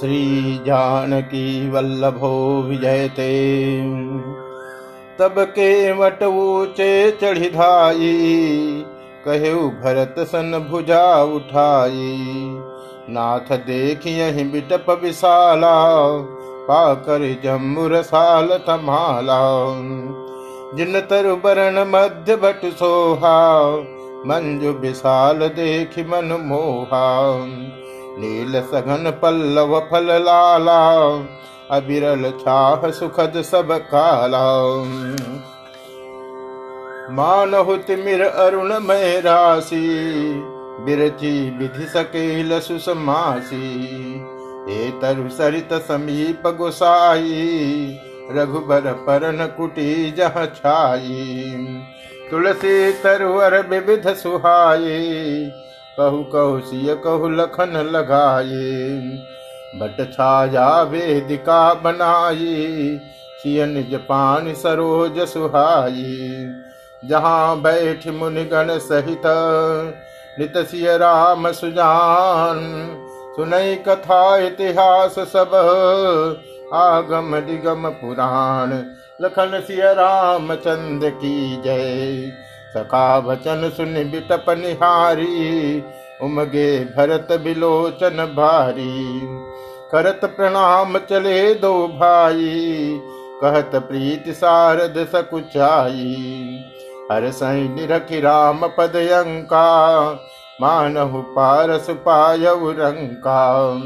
[0.00, 3.32] श्री जानकी वल्लभो विजयते।
[5.18, 8.84] तब के वट ऊँचे चढ़ी धाई
[9.24, 12.16] कहे भरत सन भुजा उठाई।
[13.10, 15.74] नाथ देख यही बिटप विशाला,
[16.68, 19.42] पाकर जम्बुर साल थमाला
[20.76, 23.36] जिन तरु बरण मध्य भट सोहा,
[24.26, 27.06] मंजु विशाल देख मन मोहा।
[28.18, 30.80] नील सघन पल्लव फल लाला
[31.70, 34.46] अबिरल छाह सुखद सब काला।
[37.12, 39.86] मानहुत मिर अरुण मय राशि
[40.80, 43.66] बिरची विधि सकेल सुसमासी।
[44.68, 47.98] हे तरु सरित समीप गोसाई,
[48.30, 51.64] रघुबर परन कुटी जह छाई।
[52.30, 55.00] तुलसी तरुअर विविध सुहाये
[55.98, 59.00] कहु कहु सिय कहु लखन लगाए
[59.76, 63.00] बट छाया वेदिका बनाई।
[63.42, 66.46] सिय निज पान सरोज सुहाई।
[67.04, 69.22] जहाँ बैठ मुनिगण सहित,
[70.38, 72.58] नित सिय राम सुजान।
[73.36, 75.54] सुनई कथा इतिहास सब,
[76.74, 78.72] आगम दिगम पुराण।
[79.22, 82.32] लखन सिय राम चंद की जय।
[82.76, 85.82] सखा वचन सुन बिटप निहारी,
[86.22, 89.20] उमगे भरत बिलोचन भारी।
[89.92, 93.00] करत प्रणाम चले दो भाई,
[93.42, 96.16] कहत प्रीति सारद सकुचाई।
[97.12, 99.66] हर सही निरखि राम पद अंका
[100.60, 103.80] मानहु पारस पाय रंका।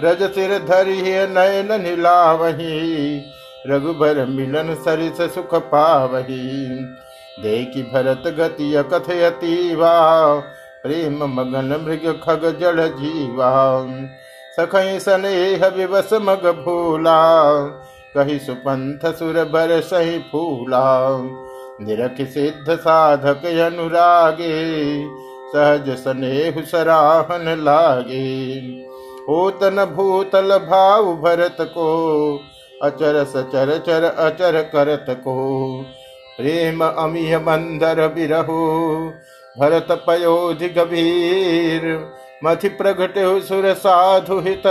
[0.00, 3.22] रज सिर धरि नयन नीलावही,
[3.66, 6.78] रघुबर मिलन सरिस सुख पावही।
[7.40, 10.34] देखी भरत गति कथयतीवा
[10.82, 13.86] प्रेम मगन मृग खग जड़ जीवा।
[14.56, 17.52] सखई सनेह विवस मग भूला।
[18.14, 21.18] कही सुपंथ सुर भर सही फूला।
[21.80, 24.54] निरख सिद्ध साधक अनुरागे।
[25.52, 28.54] सहज स्नेह सराहन लागे।
[29.28, 32.40] होतन भूतल भाव भरत को।
[32.82, 35.36] अचर सचर चर अचर करत को।
[36.38, 38.56] प्रेम अमीय मंदर बिरहु,
[39.56, 41.84] भरत पयोधि गभीर,
[42.44, 44.62] मथि प्रगट सुर साधु हित,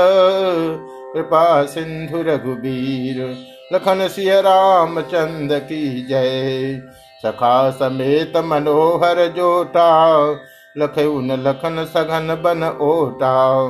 [1.14, 3.36] कृपा सिंधु रघुबीर।
[3.74, 6.82] लखन सिय राम चंद की जय,
[7.24, 9.90] सखा समेत मनोहर जोटा
[10.78, 13.68] लखन लखन सघन बन ओटा।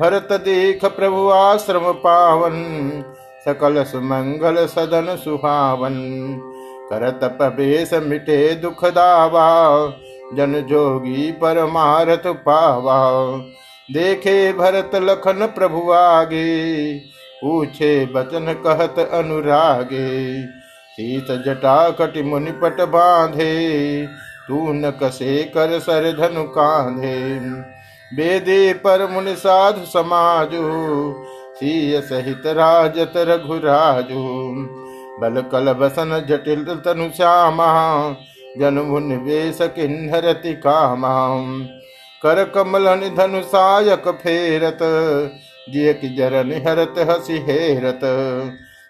[0.00, 2.56] भरत देख प्रभु आश्रम पावन,
[3.44, 5.96] सकल सुमंगल सदन सुहावन।
[6.92, 9.46] करत प्रवेश मिटे दुख दावा,
[10.34, 13.36] जन जोगी परमारथ पावा।
[13.92, 16.98] देखे भरत लखन प्रभु आगे,
[17.40, 20.42] पूछे बचन कहत अनुरागे।
[20.92, 24.06] शीत जटा कटि मुनि पट बांधे,
[24.48, 27.38] तू न कसे कर सर धनु कांधे।
[28.16, 30.62] बेदे पर मुनि साधु समाजु,
[31.56, 34.22] सीय सहित राजत रघुराजू।
[35.20, 37.66] बल कल बसन जटिल तनु श्यामा।
[38.58, 38.78] जन
[39.24, 41.28] वेश किन्हरति कामा।
[42.22, 42.84] कर कमल
[43.18, 44.78] धनु सायक फेरत,
[45.72, 48.00] जिय की जरन हरत हसी हेरत।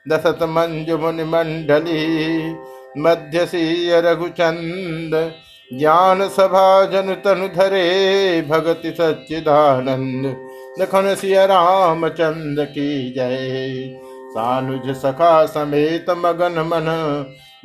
[0.09, 2.57] दसत मंजु मुनि मंडली
[2.99, 5.33] मध्य सीय रघुचंद।
[5.79, 10.49] ज्ञान सभा जन तनु धरे, भगति सच्चिदानंद।
[10.81, 16.89] लखन सिय राम चंद की जय। सानुज सखा समेत मगन मन,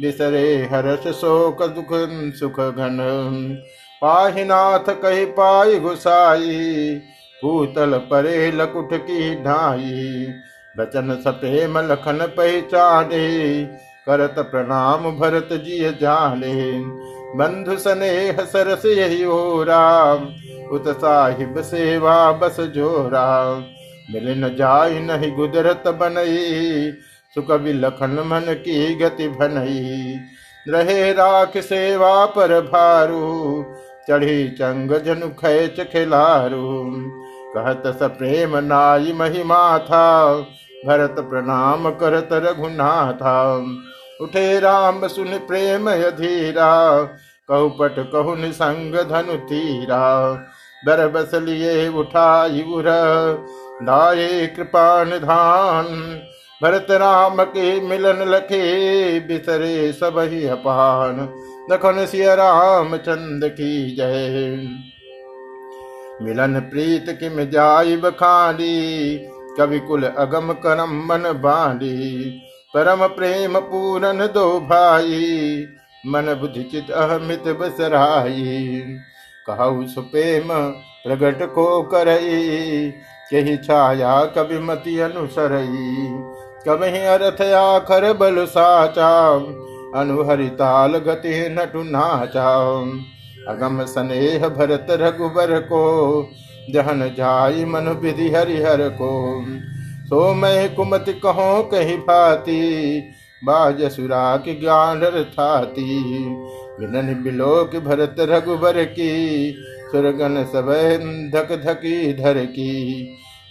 [0.01, 1.87] बिसरे हर्ष शोक दुख
[2.35, 2.97] सुख घन।
[4.01, 7.01] पाहिनाथ कही पाई घुसाई,
[7.41, 10.27] भूतल परे लकुट की ढाई।
[10.75, 13.27] बचन सपेम लखन पहचाने,
[14.05, 16.55] करत प्रणाम भरत जी जाने।
[17.35, 20.23] बंधु स्नेह सरस यही हो राम
[20.71, 23.27] उत साहिब सेवा बस जोरा।
[24.13, 26.91] मिल न जाय नहीं गुजरत बनई,
[27.35, 30.19] सुख लखन मन की गति भनई।
[30.69, 33.65] रहे राख सेवा पर भारू,
[34.09, 36.93] चढ़ी चंग जनु खेच खिलारू।
[37.55, 40.31] कहत स प्रेम नाई महिमा था,
[40.87, 43.65] भरत प्रणाम करत रघुनाथा।
[44.21, 47.03] उठे राम सुन प्रेम अधीरा,
[47.49, 50.33] कहु पट कहु निसंग धनु तीरा।
[50.85, 52.85] बर बस लिए उठाई उर
[53.81, 55.85] दाये कृपा निधान।
[56.63, 61.29] भरत राम के मिलन लखे, बिसरे सब ही अपान।
[61.71, 64.67] लखन सिय राम चंद की जय।
[66.21, 69.15] मिलन प्रीत किम जाय बखानी
[69.57, 72.29] कवि कुल अगम करम मन बाली।
[72.73, 75.65] परम प्रेम पूरन दो भाई,
[76.07, 78.83] मन बुद्धि चित अहमित बसराई।
[79.49, 80.47] कहु सुपेम
[81.07, 82.93] प्रगट को करई
[83.33, 86.07] कही छाया कवि मति अनुसरई।
[86.67, 89.33] कभी अर्थ आखर बल साचा।
[89.95, 92.81] अनुहरिताल गति नटु नाचा।
[93.47, 96.27] अगम स्नेह भरत रघुबर को।
[96.73, 99.45] जहन जाय मन विधि हरिहर को।
[100.05, 103.01] सो मैं कुमति कहो कही भाती।
[103.43, 105.01] बाज सुरा की ज्ञान
[105.39, 105.99] थाती।
[106.79, 109.51] विनन बिलोक भरत रघुबर की।
[109.91, 110.69] सुरगन सब
[111.33, 112.71] धक धकी धर की।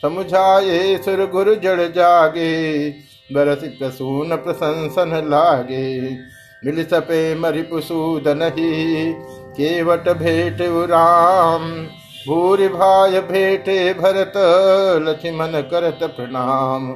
[0.02, 2.90] समुझाए सुर गुरु जड़ जागे,
[3.31, 6.10] बरस प्रसून प्रशंसन लागे।
[6.62, 9.12] मिल सपे मरि पुसूद नहीं
[9.50, 10.58] केवट भेट
[10.90, 11.70] राम
[12.28, 14.32] भूरि भाय भेटे भरत,
[15.02, 16.88] लक्ष्मण करत प्रणाम।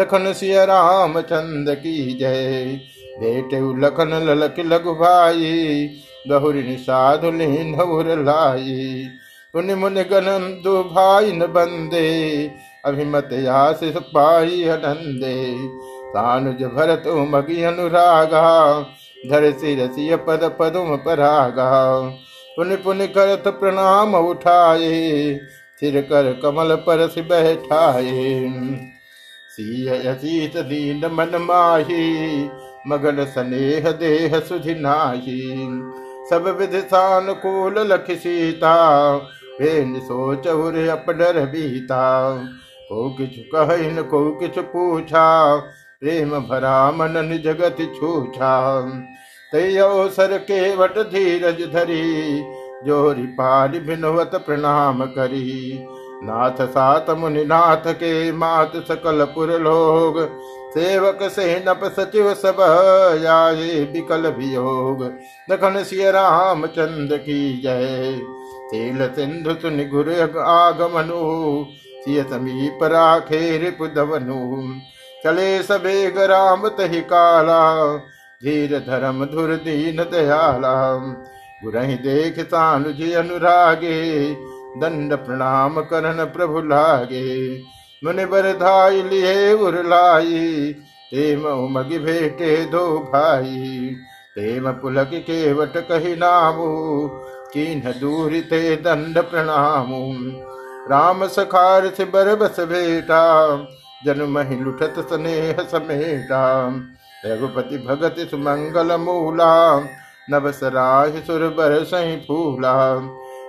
[0.00, 2.78] लखन सिय राम चंद की जय।
[3.20, 5.88] भेटे लखन ललक लघु भाई
[6.28, 7.74] बहुरी साधु लीन
[8.24, 9.08] लाई
[9.54, 12.06] पुण्य मुनि गणम दो भाई न बंदे
[12.84, 15.36] अभिमत आशिष पाई आनंदे
[16.10, 18.42] तानुज भरत मगी अनुरागा,
[19.30, 21.70] धर सिरसिय पद पदुम परागा।
[22.56, 24.94] पुन पुन करत प्रणाम उठाए
[25.82, 28.12] सिर कर कमल पर बैठाए
[29.50, 32.04] सीत दीन मन माही,
[32.86, 35.40] मगन स्नेह देह सुधि नाही।
[36.30, 38.74] सब विधि सानुकूल लख सीता।
[39.60, 40.46] भेन सोच
[40.88, 42.34] अपडर बीता।
[42.88, 45.56] को किछु कह को किछु पूछा।
[46.02, 48.80] प्रेम भरा मन जगत छूछा।
[49.52, 52.40] तयसर के वट धीरज धरी।
[52.86, 55.78] जोरी पारी भिनवत प्रणाम करी।
[56.22, 60.18] नाथ सात मुनि नाथ के मात सकल पुर लोग
[60.70, 62.60] सेवक से नप सचिव सब
[63.28, 65.04] आए विकल वियोग।
[65.50, 68.18] दखन सिय राम चंद की जय।
[68.70, 71.20] तेल सिंधु सुन गुर आगमनु।
[72.04, 74.74] सिय समीप राखे रिपुदवनु
[75.24, 77.96] चले सबेग राम तहि काला।
[78.44, 80.96] धीर धर्म धुर दीन दयाला।
[81.64, 84.34] गुरहि देख सानुजी अनुरागे।
[84.76, 87.56] दंड प्रणाम करन प्रभु लागे।
[88.04, 90.72] मुनि बरधाई लिए उरलाई।
[91.10, 93.90] तेम उमगि भेटे दो भाई।
[94.34, 97.08] तेम पुलक केवट कही नामु।
[97.54, 100.14] किन दूर ते दंड प्रणामु।
[100.90, 103.56] राम सखार से बरबस भेटा।
[104.04, 106.72] जन मही लुठत स्नेह समेटा।
[107.26, 109.80] रघुपति भगत सुमंगल मूला।
[110.30, 112.94] नवस राह सुर बर सही फूला।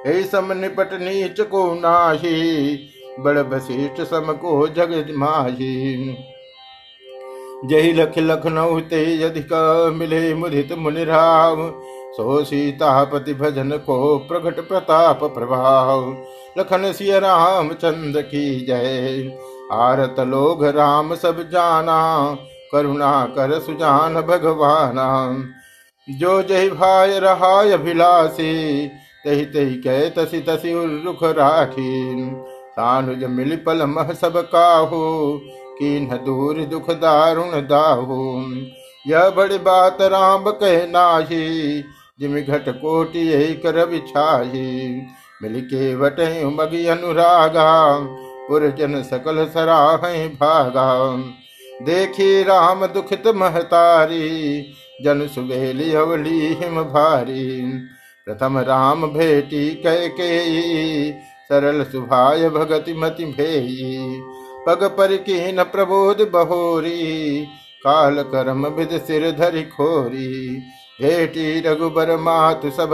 [0.07, 2.79] हे सम निपट नीच को नाही।
[3.21, 6.17] बड़ वशिष्ठ सम को जग माही।
[7.65, 9.49] जही लख लखनऊ ते अधिक
[9.95, 11.81] मिले मुदित मुनिराव
[12.11, 16.25] सो सीतापति भजन को प्रकट प्रताप प्रभाव।
[16.59, 19.37] लखन सिय राम चंद की जय।
[19.71, 22.37] आरत लोग राम सब जाना,
[22.71, 25.37] करुणा कर सुजान भगवाना।
[26.09, 28.87] जो जय भाई रहा अभिलाषी,
[29.25, 32.15] तही तही कह तसी तसी रुख राखी।
[32.79, 34.99] सानुज मिल पल मह सब काहू,
[35.79, 38.17] कीन दूर दुख दारुण दाहू।
[39.07, 41.47] यह बड़ी बात राम कह नाही,
[42.19, 45.01] जिम घट कोटि कर बिछाही
[45.43, 47.69] मिल के वटे मगी अनुरागा,
[48.47, 50.89] पुरजन सकल सराह भागा।
[51.81, 54.61] देखी राम दुखित महतारी,
[55.03, 57.61] जन सुबेली अवली हिम भारी।
[58.27, 60.31] प्रथम राम भेटी कह के
[61.49, 64.21] सरल सुभाय भगति मति भेई
[64.67, 67.45] पग पर न प्रबोध बहोरी।
[67.83, 70.27] काल करम विद सिर धरि खोरी।
[71.01, 72.89] भेटी रघुबर मातु सब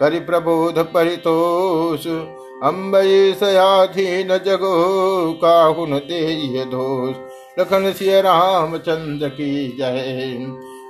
[0.00, 2.06] करि प्रबोध परितोष।
[2.62, 4.76] अम्बई सयाधीन जगो,
[5.42, 7.16] काहुन दे दोष।
[7.60, 10.36] लखन सिय राम चंद की जय।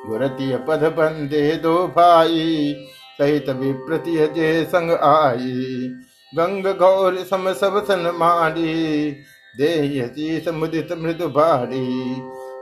[0.07, 2.75] गुरती पद बंदे दो भाई,
[3.19, 5.91] सहित विप्रति जे संग आई।
[6.33, 9.11] गंग गौर सम सब सन मारी
[9.55, 11.87] देहती समुदित मृदु भारी।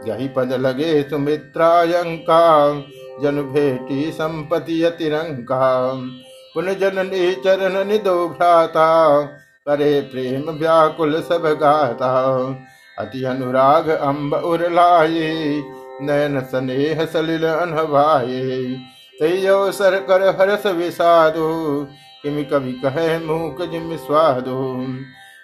[0.06, 2.44] यही पद लगे सुमित्रायंका
[3.22, 4.82] जन भेटी संपति
[6.54, 8.86] पुन जननी चरण निदो भ्राता,
[9.66, 12.12] करे प्रेम व्याकुल सब गाता।
[12.96, 15.32] अति अनुराग अम्ब उरलाये
[16.02, 18.64] नयन स्नेह सलिल अनभाये
[19.20, 21.50] तैयो सर कर हरस विषादो
[22.22, 24.60] किमि कवि कहे मूक जिम स्वादो?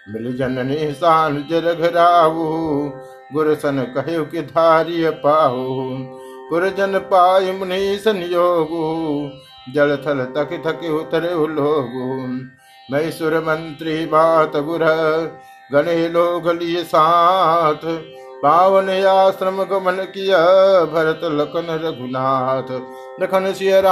[0.08, 2.44] मिल जननी सान जरघराऊ
[3.32, 5.96] गुरसन कहे कि धारिय पाऊ
[6.50, 8.82] गुरजन पाय मुनि संयोगु।
[9.72, 12.16] जल थल तक थक उतरे लोगु
[12.90, 14.84] मैसुर मंत्री बात गुर
[15.72, 17.86] गणे लोग लिए साथ।
[18.42, 20.40] पावन आश्रम गमन किया,
[20.84, 22.72] भरत लखन रघुनाथ।
[23.22, 23.82] लखन सिय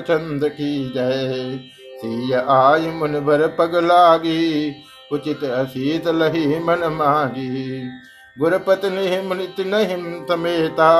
[0.00, 1.60] चंद्र की जय।
[1.98, 4.74] सिय आय मुन भर पग लागी,
[5.12, 7.82] उचित असीत लही मन मागी।
[8.36, 10.92] गुरपत्नि मुनित नहीं तमेता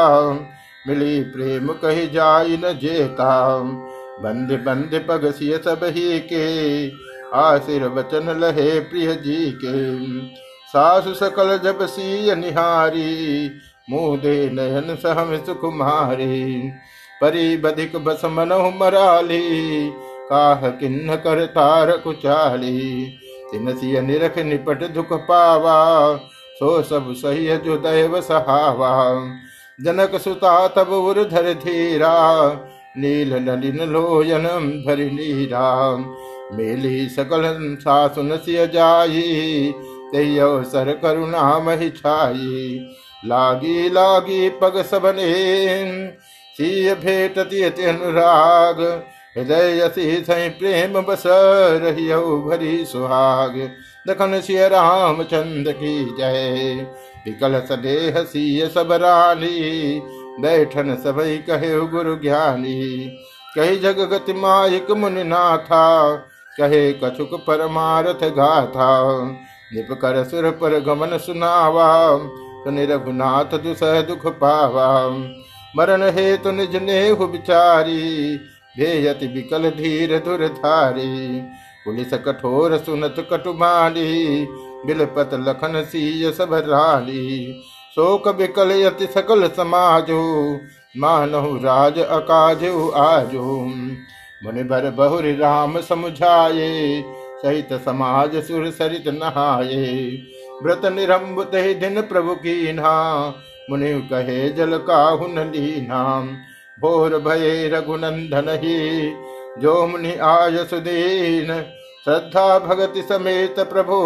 [0.88, 3.58] मिली प्रेम कही जाय न जेता।
[4.22, 6.46] बंद बंद पग सिय सब ही के
[7.36, 9.76] आशीर वचन लहे प्रिय जी के।
[10.68, 13.50] सासु सकल जब सी निहारी
[13.90, 16.70] मुँह दे नयन सहम सुकुमारी
[17.22, 19.90] परी बधिक बस मनहु मराली
[20.30, 23.06] काह किन्न कर तार कुचाली।
[23.52, 25.76] तिन सिय निरख निपट दुख पावा,
[26.56, 28.94] सो सब सही जो दैव सहावा।
[29.78, 32.14] जनक सुता तब उर्धर धीरा
[32.98, 34.46] नील नलिन लोयन
[34.86, 35.96] धरि नीरा।
[36.52, 37.42] मेली सकल
[37.80, 39.72] सासुन सिय जाई
[40.12, 42.78] ते अवसर करुणा मही छाई।
[43.24, 45.32] लागी लागी पग सबने,
[46.56, 48.80] सिय भेटति अनुराग
[49.36, 51.22] हृदय असी सही प्रेम बस
[51.82, 53.70] रहियो भरी सुहाग।
[54.08, 56.86] दखन सिय राम चंद की जय।
[57.26, 60.00] विकल सदेह सिय सब रानी,
[60.40, 63.08] बैठन सबई कहे गुरु ज्ञानी।
[63.56, 66.16] कही जग गति मायक मुनि नाथा,
[66.58, 69.22] कहे कछुक परमारथ गाथा।
[69.74, 72.18] निप कर सुर पर गमन सुनावा
[72.64, 75.08] सुनि रघुनाथ दुसह दुख पावा।
[75.76, 78.40] मरण हे हेतु निज नेहु विचारी
[78.78, 81.40] भेयति विकल धीर धुर धारी
[81.84, 84.46] पुलिस कठोर सुनत कटुमाली,
[84.86, 87.52] बिलपत लखन सीय सब राली।
[87.96, 90.22] शोक विकल यति सकल समाजो,
[90.98, 93.56] मानहु राज अकाजु आजो।
[94.44, 97.02] मुनि भर बहुरी राम समुझाए
[97.42, 99.86] सहित समाज सुर सरित नहाये।
[100.62, 102.92] व्रत निरंब दिन प्रभु की ना
[103.70, 106.02] मुनि कहे जल काहुन लीना
[106.80, 109.10] भोर भये रघुनंदन ही
[109.58, 111.64] जो मुनि आय सुदीन
[112.04, 113.96] श्रद्धा भगति समेत प्रभु,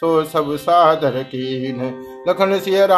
[0.00, 2.88] सो सब सादर कीन। लखन सिय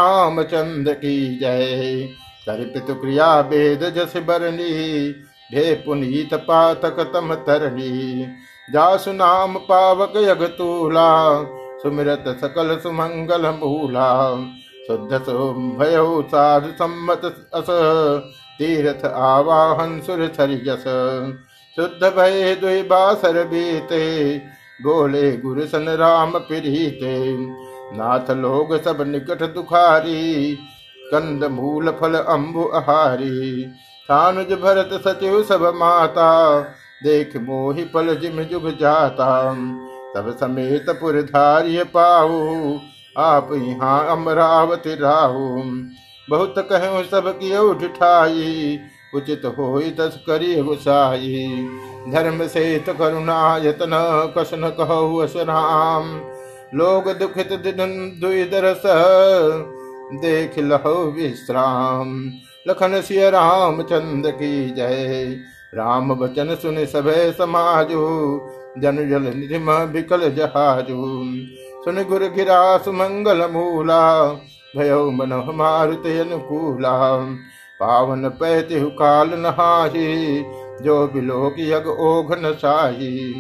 [0.44, 2.08] चंद की जय।
[2.48, 5.10] कर क्रिया वेद जस बरनी,
[5.52, 8.26] भे पुनीत पातक तम तरणी
[8.72, 11.42] जासु नाम पावक यग तूला,
[11.82, 14.36] सुमिरत सकल सुमंगल मूला।
[14.86, 15.12] शुद्ध
[15.78, 17.20] भय साधु सम्मत
[17.54, 17.66] अस
[18.60, 20.26] तीर्थ आवाहन सुर
[20.66, 20.84] जस
[21.76, 24.06] शुद्ध भय दुई बासर बीते,
[24.80, 27.16] बोले गुरु सन राम पिरीते।
[27.96, 30.54] नाथ लोग सब निकट दुखारी,
[31.04, 33.64] कंद मूल फल अम्बु आहारी।
[34.08, 36.28] सानुज भरत सचिव सब माता,
[37.04, 39.30] देख मोहि पल जिम जुग जाता।
[40.14, 42.78] तब समेत पुर धार्य पाऊ
[43.18, 45.62] आप यहाँ अमरावती राहु।
[46.30, 48.78] बहुत कहो सब की उठाई,
[49.14, 51.68] उचित हो तस करी गुसाई।
[52.08, 53.90] धर्म से तो करुणा यतन
[54.38, 56.20] कसन कहो असराम
[56.74, 57.78] लोग दुखित दिन
[58.20, 58.82] दुदरस
[60.20, 62.30] देख लहो विश्राम।
[62.68, 65.36] लखन सिय राम चंद की जय।
[65.74, 68.00] राम बचन सुन सभे समाजु,
[68.78, 71.02] जन जल निधिम विकल जहाजु।
[71.84, 74.00] सुन गुर गिरा सुमंगल मूला
[74.76, 77.18] भयो मन मारुत अनुकूला
[77.80, 80.42] पावन पैति काल नहाही,
[80.82, 83.34] जो बिलोक यग ओघ न साही।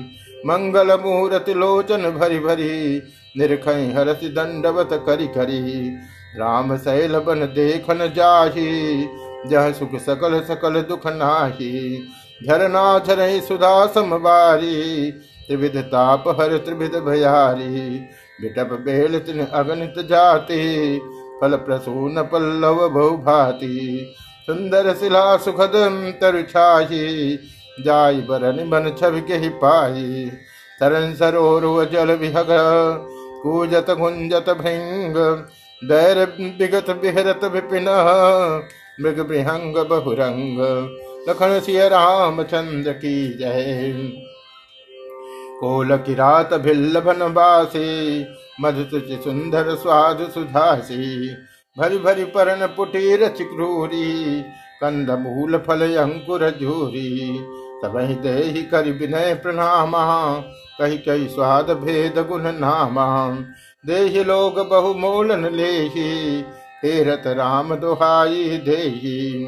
[0.46, 3.02] मंगल मुहूर्त लोचन भरी भरी
[3.36, 5.90] निरख हरस दंडवत करी करी।
[6.36, 9.08] राम शैल बन देखन जाही,
[9.46, 12.02] जह सुख सकल सकल दुख नाही।
[12.46, 15.10] झरना झरई सुधा समबारी
[15.46, 17.98] त्रिविध ताप हर त्रिविध भयारी।
[18.40, 21.00] बिटप बेल तिन अगणित जाति
[21.40, 24.14] फल प्रसून पल्लव बहु भाति
[24.46, 25.72] सुंदर शिला सुखद
[26.20, 27.36] तरुछाही,
[27.80, 30.30] जाय बरन बन छवि के पाई
[30.80, 32.46] तरन सरोर जल विहग,
[33.42, 35.16] कूजत गुंजत भृंग
[35.82, 36.18] दैर
[36.60, 37.86] विगत बिहरत विपिन,
[39.00, 40.58] मृग विहंग बहुरंग।
[41.28, 43.92] लखन सिय राम चंद्र की जय।
[45.60, 48.26] कोल किरात भिल्ल बनवासी
[48.60, 51.28] मधुसुचि सुंदर स्वाद सुधासी।
[51.78, 54.40] भरी भरी परन पुटीर चिक्रूरी,
[54.80, 57.40] कंद मूल फल अंकुर झूरी।
[57.84, 59.92] सबहि दे कर विनय प्रणाम,
[60.78, 63.30] कही कही स्वाद भेद गुण नामा।
[63.86, 66.44] देहि लोग बहु मोलन लेही
[66.84, 69.46] हेरत राम दुहाई देही।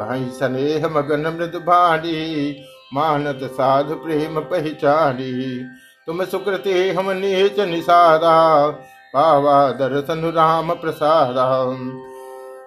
[0.00, 2.56] कहीं स्नेह मगन मृद भाड़ी
[2.94, 5.60] मानत साधु प्रेम पहचानी।
[6.06, 8.68] तुम सुकृति हम नीच निषादा
[9.14, 11.44] पावा दर्शन राम प्रसादा।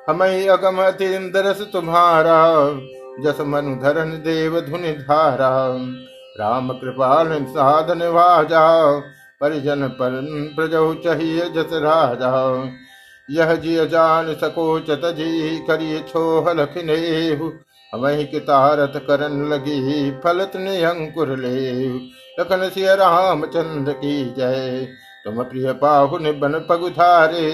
[0.09, 2.69] हमें अगम अतिदरस तुम्हारा,
[3.23, 5.75] जस मनु धरन देव धुनि धारा।
[6.39, 8.99] राम कृपाल साधन वाजा,
[9.41, 10.11] परिजन पर
[10.55, 12.63] प्रजौ चाहिए जस राजा।
[13.29, 17.51] यह जिय जान सको चतजी करिए छोह लखनेहु
[17.95, 21.87] हमें कितारत करन लगी, फलत ने अंकुर ले
[22.39, 24.87] लखन सिय रामचंद्र की जय।
[25.25, 27.51] तुम प्रिय पाहु ने बन पगुधारे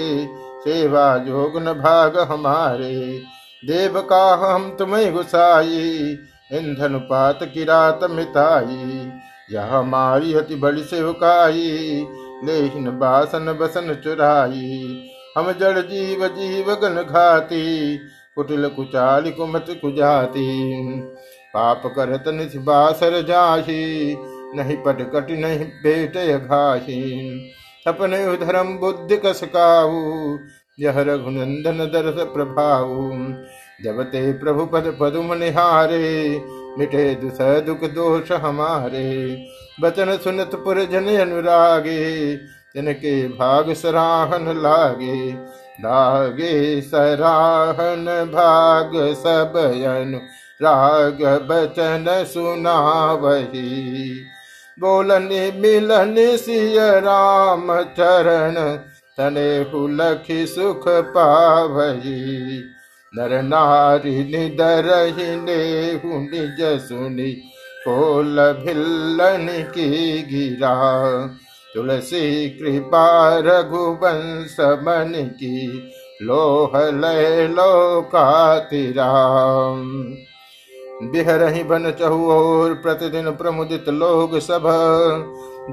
[0.62, 3.22] सेवा जोग न भाग हमारे।
[3.64, 6.18] देव का हम तुम्हें गुसाई,
[6.54, 9.12] ईंधन पात की रात मिताई।
[9.52, 12.08] यह हमारी अति बड़ी सेवकाई
[12.44, 15.08] लेकिन बासन बसन चुराई।
[15.38, 17.96] हम जड़ जीव जीव गन घाती
[18.38, 20.48] कुटिल कुचाली कुमत कुजाती।
[21.54, 24.16] पाप करत निस बासर जाही
[24.56, 27.02] नहीं पट कट नहीं बेट घाही
[27.86, 30.38] अपने धर्म बुद्धि कसकाऊ
[30.78, 33.10] यह रघुनंदन दरस प्रभाऊ
[33.84, 36.40] जब ते प्रभु पद पदुम निहारे,
[36.78, 39.08] मिटे दुस दुख दोष हमारे।
[39.82, 42.36] बचन सुनत पुर जन अनुरागे
[42.74, 45.32] तिनके भाग सराहन लागे।
[45.80, 49.54] लागे सराहन भाग सब
[50.62, 52.80] राग बचन सुना
[53.14, 54.12] वही
[54.78, 58.56] बोलन मिलन सिय राम चरण,
[59.18, 62.62] तने हुलखी सुख पावही।
[63.14, 64.90] नर नारी निदर
[65.38, 67.32] निज सुनी
[67.88, 69.90] कोल भिल्लन की
[70.22, 70.76] गिरा।
[71.76, 75.84] तुलसी कृपा रघुवंश मन की,
[76.22, 80.16] लोह लय लोकातिराम।
[81.12, 84.62] बिहरही बन चहुओर प्रतिदिन प्रमुदित लोग सब,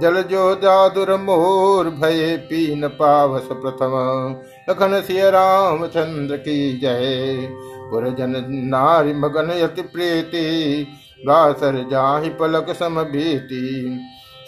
[0.03, 4.37] जल जो जादुर मोर भय पीन पावस प्रथम।
[4.71, 7.49] लखन सिय राम चंद्र की जय।
[7.91, 10.87] पुरजन नारी मगन यति प्रीति,
[11.27, 13.03] बासर जाहि पलक सम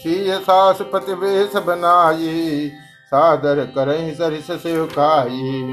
[0.01, 2.71] सीय सास पति वेश बनाई,
[3.07, 5.73] सादर करही सरिस सेवकाई।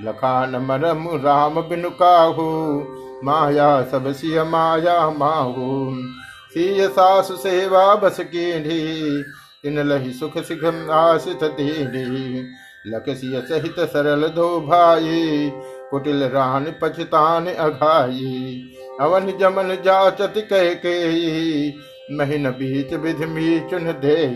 [0.00, 2.46] लखान मरम राम बिनु काहू,
[3.24, 5.96] माया सब सिय माया माहू।
[6.54, 9.24] सीय सासु सेवा बस कीढ़ी,
[9.64, 12.46] इन लही सुख सिघम आसित दीढ़ी।
[12.86, 15.52] लकसिय सहित सरल दो भाई,
[15.90, 18.62] कुटिल रान पछतान अघाई।
[19.00, 20.98] अवन जमन जाचत कह के
[22.12, 24.26] महीन बीच विधि मीचुन दे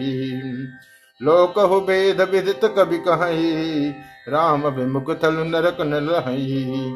[1.20, 3.88] लोकहु वेद विदित कवि कही।
[4.28, 6.94] राम विमुख थल नरक न रही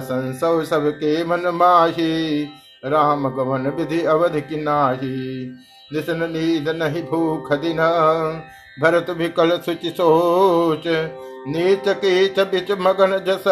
[0.00, 2.44] संसव सबके मन माही।
[2.84, 5.46] राम गवन विधि अवध की नाही।
[5.92, 7.78] निशन नींद नहीं भूख दिन।
[8.82, 10.82] भरत विकल सुचि सोच।
[11.48, 13.44] नीच कीच बिच मगन जस।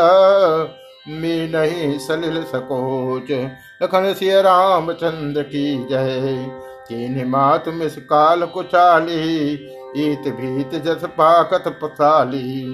[1.08, 3.50] मी नहीं सलिल सकोच।
[3.83, 6.47] लखन सिय राम चंद्र की जय।
[6.88, 9.53] की मात मिस काल कुचाली,
[9.97, 12.64] ईत भीत जस पाकत पसाली।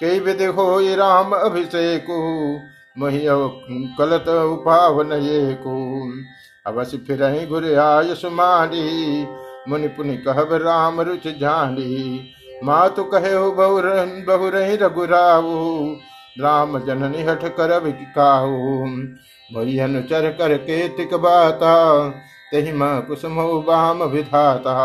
[0.00, 2.18] कई विधि हो राम अभिषेकु
[3.98, 5.74] कलत उपावन ये को
[6.66, 9.26] अवश्य फिर गुर आय सुमारी
[9.68, 12.20] मुनि पुनि कहब राम रुच जानी।
[12.64, 13.80] मातु कहे हो बहु
[14.26, 15.94] बहु रही रघुराऊ
[16.40, 17.80] राम जननी हठ कर
[18.16, 18.86] काहू।
[19.50, 21.74] भई अनुचर कर के तिक बाता
[22.52, 24.76] तही माँ कुसुम बाम विधाता।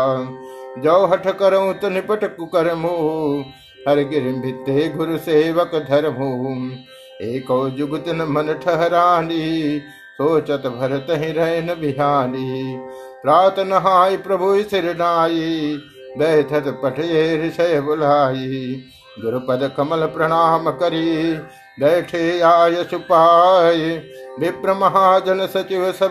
[0.78, 6.30] जो हठ करो तो निपट कुकर मोह हर गिर भित्ते गुरु सेवक धर्मो
[7.22, 9.78] एक जुगत न मन ठहरानी,
[10.14, 12.76] सोचत भरत रहन बिहानी।
[13.22, 15.76] प्रात नहाय प्रभु सिर नाई,
[16.18, 18.82] बैठत पठे ऋषय बुलाई।
[19.24, 21.34] गुरुपद कमल प्रणाम करी
[21.80, 23.76] बैठे आय सुपाय।
[24.40, 26.10] विप्र महाजन सचिव सब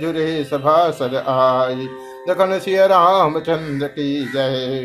[0.00, 1.74] जुरे सभा सद आय।
[2.28, 4.84] दखन सिय रामचंद्र की जय।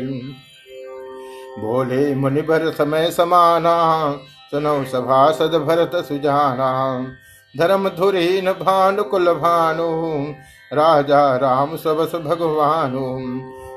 [1.62, 4.12] बोले मुनिबर समय समाना।
[4.50, 7.02] सुनो सभा सद भरत सुजाना।
[7.58, 10.26] धर्म धुरीन भानु कुल भानु।
[10.72, 13.18] राजा राम सबस भगवानु।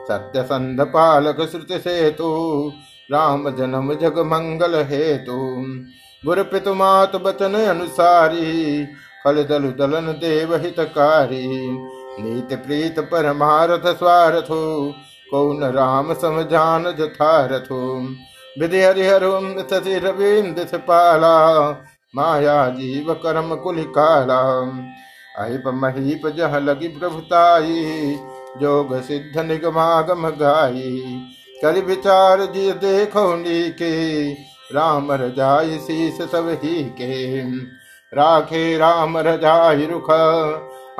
[0.06, 2.72] सत्य संध पालक श्रुति सेतु।
[3.12, 5.38] राम जन्म जग मंगल हेतु।
[6.26, 8.86] गुरु पितु मात बचन अनुसारी
[9.24, 11.48] खल दल दलन देव हितकारी।
[12.20, 14.94] नीत प्रीत परमारथ स्वारथो,
[15.32, 17.82] कौन राम समझान जथारथो।
[18.60, 21.36] विधि हरिहरुम शशि रविंद्र पाला
[22.16, 24.40] माया जीव कर्म कुल काला
[25.38, 28.16] अहिप महीप जह लगी प्रभुताई,
[28.58, 31.06] जोग सिद्ध निगमागम गाई।
[31.60, 33.26] कर विचार जी देखो
[33.72, 34.32] के
[34.74, 37.42] राम रजाई शीस सब ही के।
[38.14, 40.12] राखे राम रजाई रुख,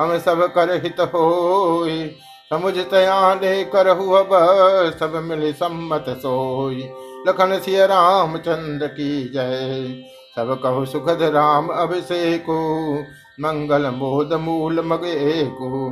[0.00, 1.86] हम सब कर हित हो
[2.50, 4.30] समुझ तयाने करहु अब
[5.00, 6.88] सब मिल सम्मत सोई
[7.28, 9.86] लखन सिय राम चंद्र की जय।
[10.36, 12.58] सब कहु सुखद राम अभिषेको,
[13.40, 15.90] मंगल मोद मूल मगे को।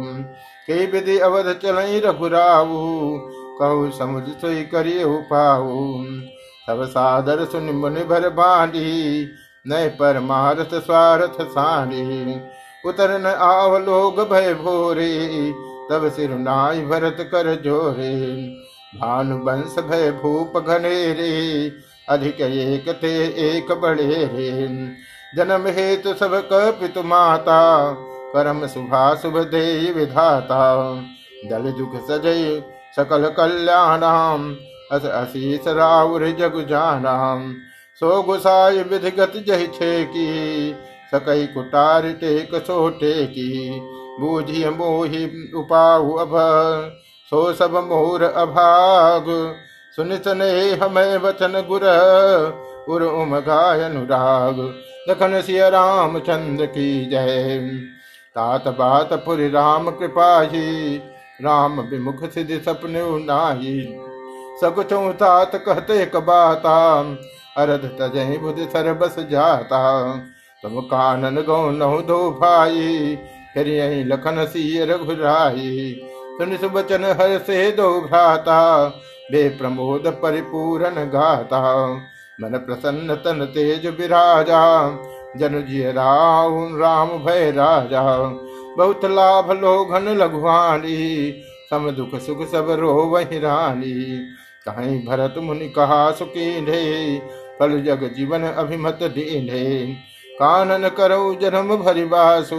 [0.67, 3.19] के विधि अवध चलई रघुराऊ
[3.59, 6.05] कहु समुझ सोई करिए पाऊ
[6.67, 9.27] सब सादर सुन मुनि भर बांधी,
[9.67, 12.41] नय पर मारत स्वारथ सानी
[12.85, 15.53] उतर न आव लोग भय भोरे
[15.91, 18.15] तब सिर नाय भरत कर जोरे।
[18.95, 21.33] भानु वंश भय भूप घनेरे,
[22.09, 23.15] अधिक एक थे
[23.49, 24.77] एक बड़े रे।
[25.37, 27.61] जन्म हेतु सब कपितु माता,
[28.33, 30.65] करम शुभा शुभ दे विधाता
[31.51, 32.63] दल जुग सजय
[32.99, 34.57] सकल कल्याणाम
[34.93, 37.53] अस अशीष राउर जग जानाम
[38.01, 39.33] सो गुसाई विधिगत
[39.75, 40.27] छे की
[41.15, 43.81] सकई कुटार टेक सोटे की
[44.21, 46.33] बूझी मोहि उपाहु अभ।
[47.31, 49.27] सो सब मोर अभाग।
[49.97, 51.87] सुन सने हमें वचन गुर।
[52.89, 54.61] उर उम गाय अनुराग।
[55.09, 57.59] लखन सिय राम चंद्र की जय।
[58.37, 61.01] तात बात पुर राम कृपाही।
[61.41, 63.99] राम विमुख सिद्धि सपने नाही।
[64.61, 66.79] सकुचो तात कहते कबाता
[67.57, 69.81] अरध तजहि बुध सर बस जाता।
[70.63, 73.19] तुम कानन गौ नौ दो भाई।
[73.55, 76.01] फिर यही लखन सी रघुराई।
[76.39, 78.87] सुन सुबचन हर से दो भ्राता।
[79.33, 81.63] बे प्रमोद परिपूरन गाता।
[82.41, 84.65] मन प्रसन्न तन तेज विराजा।
[85.37, 88.05] जन जिय राम भय राजा।
[88.79, 90.97] बहुत लाभ लोघन लघुआनी
[91.71, 93.95] सम दुख सुख सब रो वही रानी
[94.69, 96.83] कहीं भरत मुनि कहा सुकीढ़े
[97.61, 99.65] फल जग जीवन अभिमत दीने।
[100.33, 102.57] कानन करो जन्म भरि बासु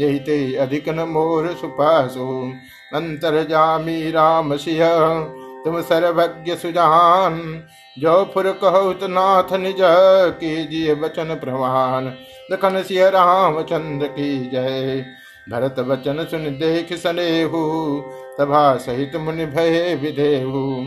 [0.00, 2.26] यही ते अधिक न मोर सुपासु।
[2.94, 4.80] अंतर जामी राम सिंह,
[5.64, 7.40] तुम सर्वज्ञ सुजान।
[7.96, 9.76] जो फुर कहो नाथ निज,
[10.40, 12.12] कीजिए बचन प्रवान
[12.52, 15.04] लखन सिंह राम चंद्र की जय।
[15.50, 17.58] भरत वचन सुन देख सनेहु,
[18.38, 20.84] सभा सहित मुनि भय विधेहु।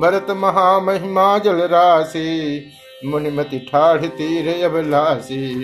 [0.00, 2.70] भरत महामहिमा जल राशि
[3.04, 5.54] मुनिमति ठाढ़ तीर अभिलाषी।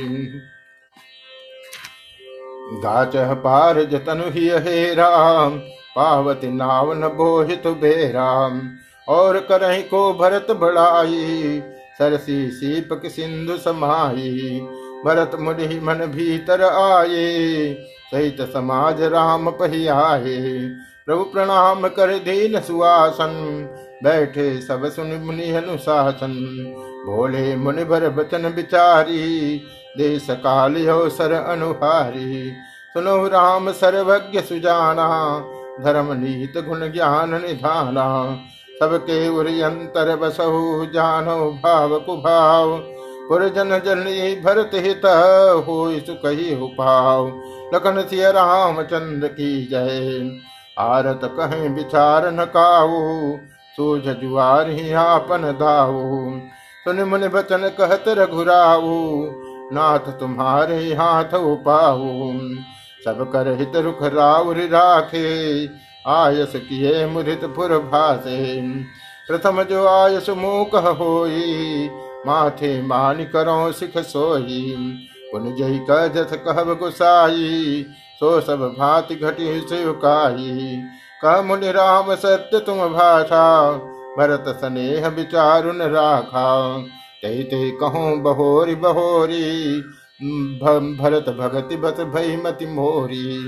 [2.72, 5.58] गाच पार जतनु ही हे राम,
[5.96, 8.70] पावती नाव न बोहित बेराम।
[9.08, 11.62] और करही को भरत बढ़ाई,
[11.98, 14.60] सरसी सीपक सिंधु समाई।
[15.04, 17.76] भरत मुनि मन भीतर आए
[18.14, 20.58] सहित समाज राम पहियाए
[21.06, 23.32] प्रभु प्रणाम कर दीन सुआसन
[24.04, 26.32] बैठे सब सुन मुनि अनुशासन।
[27.06, 29.62] भोले मुनि भर बचन बिचारी।
[29.96, 32.52] देश काल हो सर अनुहारी।
[32.92, 35.40] सुनो राम सर्वज्ञ सुजाना।
[35.84, 38.40] धर्म नीत गुण ज्ञान निधाना।
[38.80, 42.91] सबके उरियंतर बसहु, जानो भाव कुभाव।
[43.32, 45.04] पुरजन जननी भरत हित
[45.66, 47.28] हो सुखही उपाव।
[47.74, 50.40] लखन सिय राम चंद्र की जय।
[50.78, 53.36] आरत कहें विचार न काऊ
[53.76, 56.30] सूझ जुआर ही आपन दाऊ
[56.84, 59.00] सुन मुनि बचन कहत रघुराऊ
[59.72, 62.32] नाथ तुम्हारे हाथ उपाऊ
[63.04, 65.66] सब कर हित रुख राउर राखे,
[66.06, 68.60] आयस किए मुदित पुर भासे।
[69.28, 71.90] प्रथम जो आयस मूक होई
[72.26, 74.60] माथे मान करो सिख सोही
[75.32, 77.84] पुन जय कह जथ कहब गुसाई,
[78.20, 80.78] सो सब भांति घटी शिवकाई
[81.22, 83.72] कह मुनि राम सत्य तुम भाषा,
[84.18, 86.78] भरत स्नेह विचारुन राखा।
[87.22, 89.80] ते ते कहो बहोरी बहोरी
[90.96, 93.38] भरत भगति बस भई मति मोरी।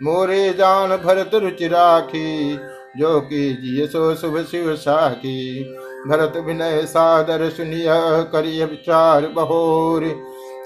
[0.00, 2.56] मोरे जान भरत रुचि राखी,
[2.96, 5.62] जो की जिय सो शुभ शिव साखी।
[6.08, 7.86] भरत विनय सादर सुनिय
[8.32, 10.04] करिय विचार बहोर।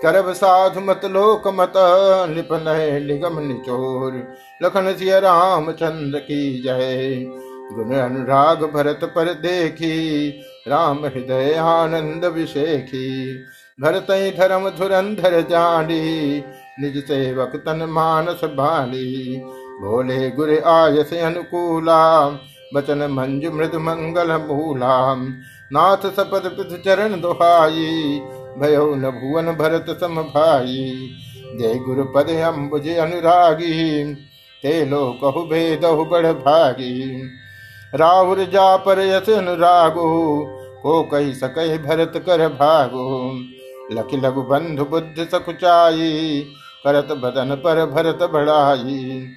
[0.03, 1.73] करब साधु मत, लोक मत
[2.29, 2.65] निपन
[3.07, 4.13] निगम निचोर।
[4.63, 7.25] लखन सिय राम चंद्र की जय।
[7.73, 10.29] गुण अनुराग भरत पर देखी,
[10.69, 13.39] राम हृदय आनंद विशेखी
[13.79, 16.43] भरत धर्म धुरंधर जानी,
[16.81, 19.41] निज सेवक तन मानस बाली
[19.81, 22.03] भोले गुर आय से अनुकूला
[22.75, 25.15] बचन मंजु मृदु मंगल मूला
[25.73, 28.21] नाथ सपद पिथ चरण दोहाई।
[28.59, 31.11] भयो न भुवन भरत सम भाई।
[31.61, 34.05] जय गुरु पद अम्बुज अनुरागी।
[34.63, 37.23] ते लो कहु भेदहु बढ़ भागी।
[37.95, 40.45] राहुल जा पर यस अनुरागो।
[40.83, 43.39] को कही सके भरत कर भागो।
[43.93, 46.47] लख लघु बंधु बुद्ध सकुचाई
[46.85, 49.29] करत बदन पर भरत बढ़ाई।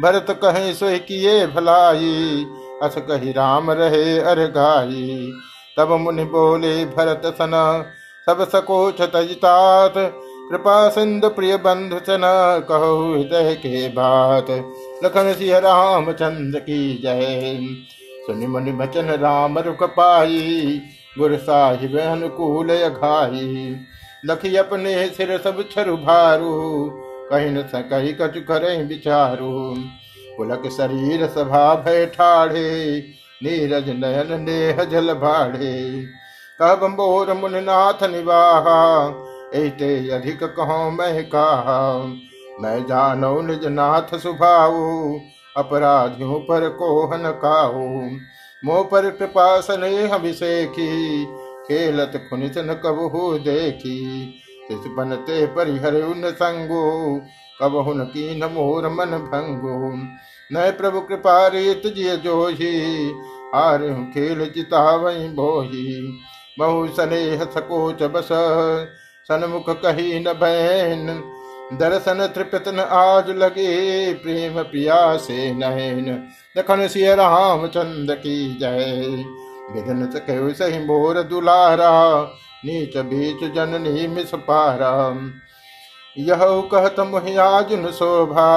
[0.00, 2.46] भरत कहे सोह किए भलाई।
[2.82, 5.32] अस कही राम रहे अर गाई।
[5.76, 7.84] तब मुनि बोले, भरत सन,
[8.26, 9.94] सब सकोच तजतात
[10.50, 12.22] कृपा सिंधु प्रिय बंधु सन
[12.68, 14.50] कहो हृदय के बात।
[15.04, 17.58] लखन सिंह राम चंद्र की जय।
[18.26, 20.80] सुनि मुनि बचन राम रुक पाई।
[21.18, 23.76] गुर साहिब अनुकूल घाई
[24.24, 26.52] लखी अपने सिर सब छरु भारू।
[27.30, 29.52] कहीं न सकही कछु करें विचारू
[30.36, 32.98] पुलक शरीर सभा भय ठाढ़े,
[33.42, 36.04] नीरज नयन नेह जल भाढ़े।
[36.60, 38.80] कब मोर मुनिनाथ निवाहा
[39.54, 41.98] एते अधिक कहो मैं कहा।
[42.60, 45.18] मैं जानो निज नाथ सुभाऊ,
[45.56, 48.10] अपराधियों पर कोहन काहू।
[48.62, 51.24] मोह पर कृपा स्नेह अभिषेखी
[51.68, 54.26] खेलत खुनित न कबहू देखी।
[54.68, 57.20] तिस बनते परिहर उन संगो
[57.62, 59.92] कबहुन की न मोर मन भंगो।
[60.52, 63.12] न प्रभु कृपा रेत जिय जोही,
[63.54, 63.78] हार
[64.14, 66.12] खेल जिता वही बोही
[66.58, 68.28] बहु स्नेह सकोच बस,
[69.28, 71.22] सनमुख कही न बहन
[71.72, 79.24] दर्शन त्रिपतन आज लगे, प्रेम पिया से नहन दखन सिय राम चंद की जय।
[79.72, 80.08] विधन
[80.52, 82.22] सही मोर दुलारा,
[82.64, 85.12] नीच बीच जननी मिस पारा।
[86.18, 88.48] यह कहत मुहियाजुन शोभा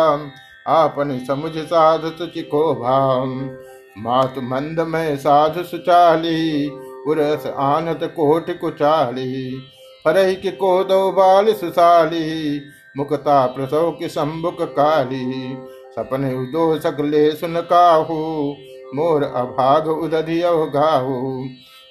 [0.68, 3.50] आपन समुझ साधु तुचि को भाम
[3.98, 6.70] मात मंद में साधु सुचाली,
[7.08, 9.60] उरस आनत कोट कुचाली।
[10.06, 12.62] फरही की को दो बाल सुसाली,
[12.98, 15.58] मुकता प्रसव की संबुक काली।
[15.92, 18.56] सपने उदो सकले सुन काहू,
[18.96, 21.46] मोर अभाग उदधि अवगाहू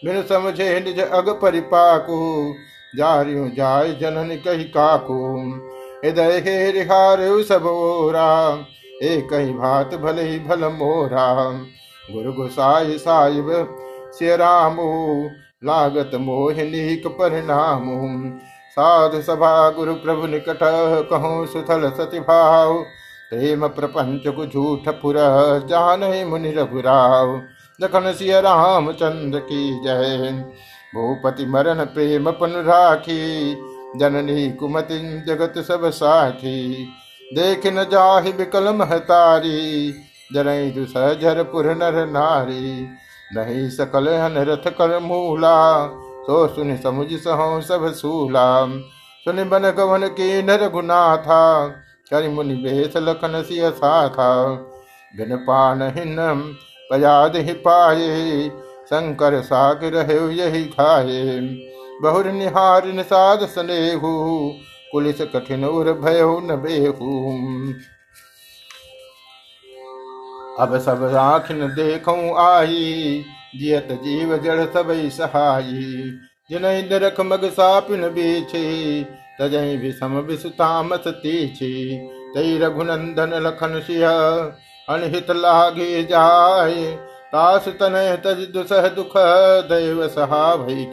[0.04, 2.54] बिन समझे निज अग परिपाकू
[2.96, 5.18] जारियो जाय जनन कही काकू।
[6.04, 8.30] हृदय हे रिहार सब ओरा
[9.02, 11.50] एक ही भात भले ही भल मोरा।
[12.04, 13.46] गुरु गोसाई साहिब
[14.12, 15.30] से रामो,
[15.64, 17.84] लागत मोहिनीक परिणाम
[18.70, 20.58] साधु सभा गुरु प्रभु निकट
[21.10, 22.74] कहो सुथल सति भाव।
[23.30, 25.16] प्रेम प्रपंच को झूठ पुर
[25.68, 27.40] जान मुनि रघुराव।
[27.80, 30.44] लखन सिय राम चंद्र की जय
[30.94, 33.54] भूपति मरण प्रेम पन राखी,
[33.96, 36.88] जननी कुमति जगत सब साखी।
[37.34, 39.94] देख न जाहि विकल महतारी,
[40.32, 42.88] जनई दुसहर पुर नर नारी।
[43.34, 45.86] नहीं सकल हन रथ कर मूला,
[46.26, 48.66] सो सुन समुझ सहो सब सूला।
[49.26, 51.66] सुन बन गवन के नर गुना था
[52.10, 54.46] करि मुनि बेस लखन सिय था
[55.14, 56.40] बिन पान हिन्नम
[56.90, 58.50] पयाद ही पाए
[58.86, 61.40] शंकर साग रहे यही खाए
[62.02, 64.10] बहुर निहार निषाद स्नेहु,
[64.92, 67.12] कुलिस कठिन उर भयो न बेहू।
[70.60, 73.24] अब सब आँख न देखूँ आई,
[73.56, 76.02] जियत जीव जड़ सब सहाई।
[76.50, 78.62] जिनहि नरक मग सापिन बीछे
[79.40, 81.72] तजहि विषम विषतामस तीछी।
[82.34, 84.06] तई रघुनंदन लखन सिंह,
[84.88, 86.74] अनहित लागे जाय
[87.34, 89.12] तास तन तज दुसह दुख
[89.68, 90.86] दैव सहा भई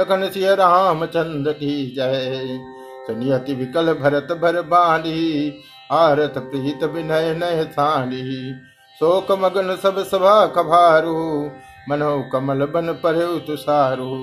[0.00, 2.58] लखन सिंह राम की जय।
[3.06, 5.54] सुनियति विकल भरत भर बाली।
[5.92, 8.54] आरत प्रीत विनय नय थाली
[9.00, 11.50] शोक मगन सब सभा कभारू।
[11.90, 14.18] मनो कमल बन पर तुषारू।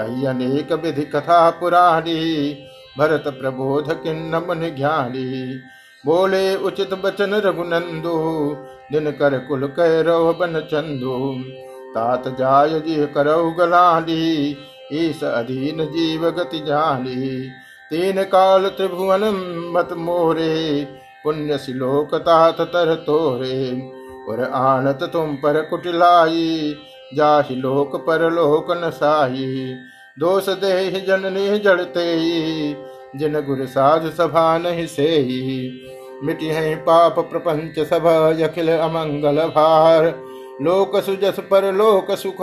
[0.00, 2.56] कही अनेक विधि कथा पुराणी।
[2.98, 5.60] भरत प्रबोध किन्न मुनि ज्ञानी।
[6.06, 8.56] बोले उचित बचन रघुनंदो।
[8.92, 10.02] दिन कर कुल कह
[10.32, 11.18] बन चंदो।
[11.94, 14.56] तात जाय जी करौ गलाली,
[14.92, 17.48] ईस अधीन जीव गति जाली।
[17.90, 19.24] तीन काल त्रिभुवन
[19.76, 20.84] मत मोरे,
[21.24, 23.58] पुण्य सिलोक तात तर तोरे।
[24.28, 26.76] और आनत तुम पर कुटिलाई,
[27.14, 29.74] जाहि लोक पर लोक नसाई
[30.18, 32.06] दोष देह जननी जड़ते
[33.16, 35.06] जिन गुर साध सभा नहीं से
[36.22, 38.06] मिटी है पाप प्रपंच सब
[38.42, 40.04] अखिल अमंगल भार।
[40.62, 42.36] लोक सुजस पर लोक सुख,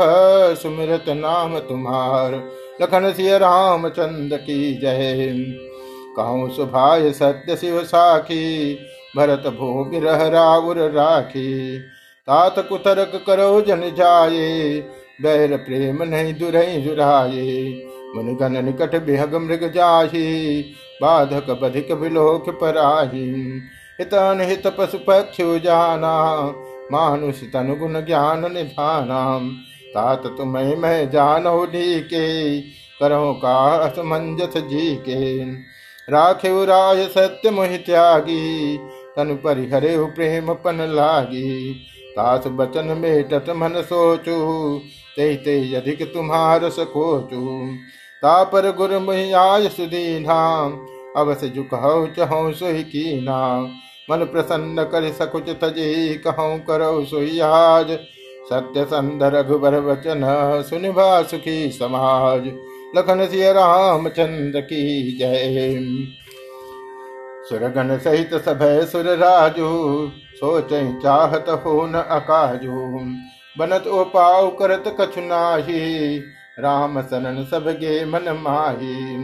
[0.56, 2.34] सुमिरत नाम तुम्हार।
[2.82, 5.34] लखन सिय राम चंद की जय।
[6.18, 8.74] कहूँ सुभाय सत्य शिव साखी,
[9.18, 11.80] भरत भूमि रह राउर राखी।
[12.28, 14.80] तात कुतरक करो जन जाये
[15.22, 17.48] बैर प्रेम नहीं दुरई जुराए
[18.16, 20.62] मुनिगन निकट बिहग मृग जाही
[21.02, 23.62] बाधक बधिक विलोक पराही।
[24.42, 26.14] हित पशु पक्षु जाना
[26.92, 29.40] मानुष तनु गुण ज्ञान निधाना।
[29.94, 32.62] तात तुम्हें मैं जानो डी के
[33.00, 35.44] करो का असमंजस जी के
[36.12, 38.78] राखे राय सत्य मोहि त्यागी।
[39.16, 41.74] तनु परिहरे प्रेम पन लागी।
[42.12, 44.80] तास बचन में मन सोचू।
[45.16, 47.74] ते ते अधिक तुम्हार सकोचू।
[48.24, 49.00] तापर गुरु
[49.38, 50.38] आय सुदीना
[51.18, 53.38] अवश्य झुकहो चहो सोही की ना
[54.10, 57.92] मन प्रसन्न कर सकुच तजे कहो करो सोई आज।
[58.50, 60.22] सत्य संध रघुबर वचन
[60.70, 62.48] सुनिभा सुखी समाज।
[62.98, 65.80] लखन सिय राम रामचंद्र की जय।
[67.50, 68.60] सुरगन सहित सब
[68.92, 69.70] सुर राजू,
[70.36, 70.70] सोच
[71.04, 73.00] चाहत हो न अकाजू।
[73.58, 76.22] बनत ओ पाव करत कछु नाही।
[76.60, 79.18] राम सनन सब गे मन माही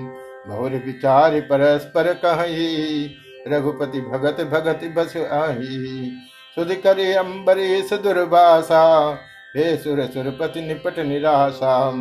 [0.48, 3.06] बहुर विचार परस्पर कही।
[3.48, 6.12] रघुपति भगत भगत बस आही,
[6.58, 8.84] सुध करे अम्बरीश दुर्भाषा
[9.56, 11.91] हे सुर सुरपति निपट निराशा।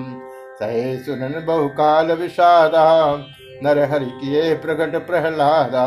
[0.55, 3.16] सहे सुनन बहुकाल विषादा,
[3.62, 5.87] नर हरि किए प्रकट प्रहलादा।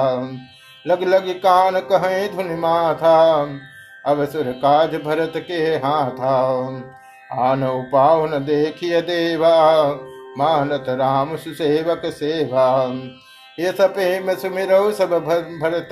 [0.85, 3.17] लग लग कान कहे धुन माथा
[4.05, 6.35] अब सुर काज भरत के हाथा।
[7.29, 9.55] आन पावन देखिय देवा,
[10.37, 12.67] मानत राम सुसेवक सेवा।
[13.57, 15.13] ये सपे में सुमिरो सब
[15.61, 15.89] भरत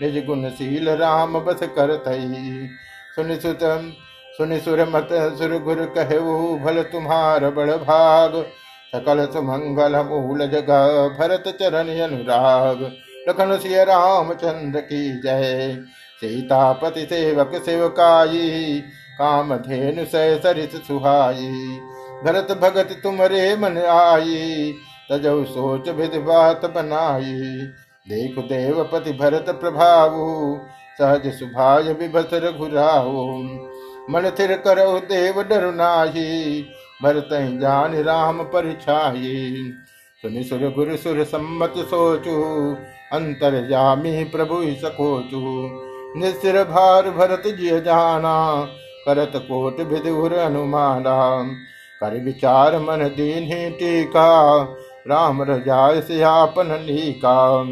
[0.00, 2.04] निज गुणशील राम बस करत
[3.16, 3.90] सुनि सुतम,
[4.38, 8.42] सुनि सुर मत सुर गुर कहु भल तुम्हार बड़ भाग।
[8.92, 10.70] सकल सुमंगल मूल जग,
[11.18, 12.80] भरत चरण अनुराग।
[13.28, 15.76] लखन सिय रामचंद्र की जय।
[16.22, 18.82] सीतापति सेवक सेवकाई
[19.20, 21.48] काम धेनु सरित सुहाई
[22.24, 24.74] भरत भगत तुमरे मन आई,
[25.10, 27.32] तजौ सोच विध बात बनाई।
[28.06, 30.16] देख देवपति भरत प्रभाव,
[30.98, 33.24] सहज सुभाय विभस रघुराहु
[34.10, 36.64] मन थिर करो देव डर नाही
[37.02, 37.28] भरत
[37.60, 39.72] जान राम परिछाई।
[40.24, 42.34] सुनि सुर गुरु सुर सम्मत सोचु,
[43.12, 45.40] अंतर जामी प्रभु सकोचु।
[46.20, 48.36] निस्तिर भार भरत जिय जाना
[49.06, 51.42] करत कोट विधुर अनुमाना
[52.02, 54.62] कर विचार मन दीन टीका,
[55.08, 57.64] राम रजाय से आपन लीका।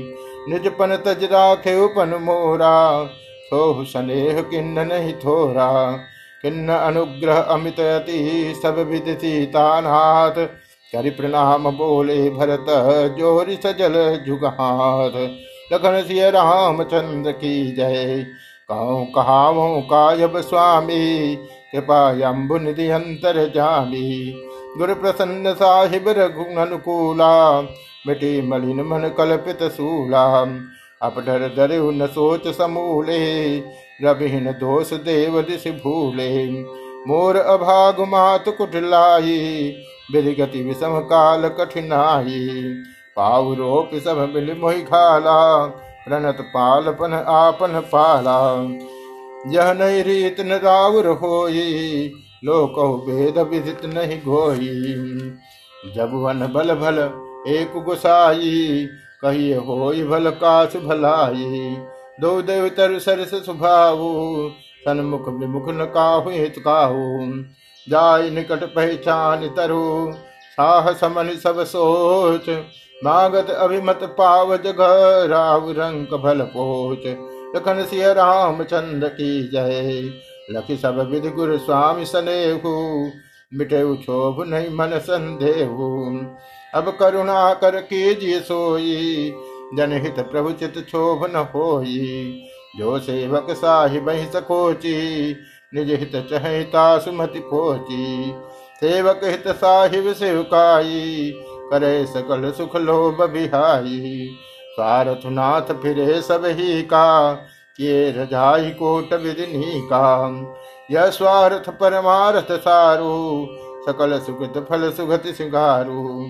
[0.49, 3.05] निज पन तज राखे उपन मोरा,
[3.51, 5.99] सोह स्नेह किन्न नहीं थोरा।
[6.43, 10.47] किन्न अनुग्रह अमित अति, सब विधि सीतानाथ
[10.93, 12.67] करि प्रणाम बोले भरत,
[13.19, 15.17] जोरि सजल जुगहाथ।
[15.73, 18.27] लखन सिय रामचंद्र की जय।
[18.69, 21.37] कहूँ, कहावों कायब स्वामी
[21.73, 24.35] कृपा अम्बु निधि अंतर जामी।
[24.79, 27.61] गुरु प्रसन्न साहिब रघुन अनुकूला
[28.07, 30.27] मिटी मलिन मन कल्पित सूला।
[31.03, 33.25] अपडर दरे न सोच समूले,
[34.03, 36.31] रविहीन दोष देव दिश भूले।
[37.07, 39.73] मोर अभाग मात कुटलाई
[40.13, 42.47] बिरगति विषम काल कठिनाई।
[43.17, 45.39] पाव रोप सब मिल मोहि खाला
[46.09, 48.39] प्रणत पालपन आपन पाला।
[49.53, 52.13] यह नहीं रीत न रावर होई
[52.45, 54.69] लोक भेद विदित नहीं घोई
[55.95, 56.99] जब वन बल भल
[57.49, 58.87] एक गुसाई,
[59.23, 61.77] कहिए होई भल कास भलाई।
[62.21, 64.09] दो देव तर सरस सुभाऊ,
[64.85, 67.29] सन्मुख विमुख न काहु हित काहू।
[67.87, 69.83] जाय निकट पहचान तरु
[70.53, 72.51] साह समन सब सोच।
[73.05, 74.81] मागत अभिमत पाव जग
[75.31, 77.03] राव रंग भल पोच।
[77.57, 80.13] लखन सिय रामचंद्र की जय।
[80.51, 82.73] लखि सब विधि गुरु स्वामी सनेहु।
[83.59, 86.19] मिटे क्षोभ नहीं मन संदेहु।
[86.75, 89.33] अब करुणा कर कीजिए सोई।
[89.75, 92.43] जनहित प्रभु चित क्षोभ न होई।
[92.77, 94.97] जो सेवक साहिब सकोची
[95.75, 98.35] निज हित चहिता सुमति पोची
[98.81, 101.33] सेवक हित साहिब सेवकाई
[101.71, 104.29] करे सकल सुख लोभ बिहाई।
[104.71, 107.33] सारथुनाथ फिरे सब ही का
[107.79, 110.29] ये रजाई कोट विदिनी का।
[110.91, 113.47] यह स्वार्थ परमार्थ सारू,
[113.87, 116.27] सकल सुगत फल सुगति सिंगारू।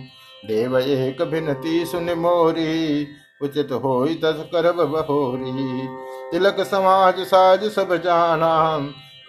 [0.46, 3.06] देव एक भिनती सुन मोरी,
[3.42, 5.88] उचित हो तस कर बहोरी।
[6.32, 8.78] तिलक समाज साज सब जाना,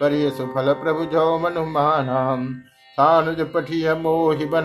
[0.00, 2.36] करिय सुफल प्रभु जो मनुमाना
[2.98, 4.64] सानुज पठिय मोहि बन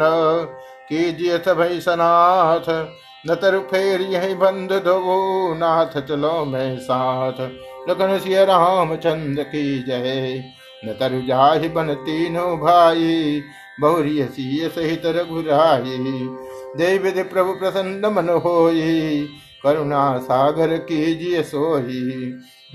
[0.89, 2.87] कीजिए सभई सनाथ
[3.27, 7.41] न तरु फेर यही बंद दो नाथ, चलो मैं साथ।
[7.89, 10.43] लखन सिय राम की जय।
[10.85, 13.41] न तरु जाहि बन तीनों भाई
[13.79, 16.29] बहुरी सी सहित रघुराई।
[16.77, 19.29] देव प्रभु प्रसन्न मन होई,
[19.63, 22.01] करुणा सागर कीजिए सोही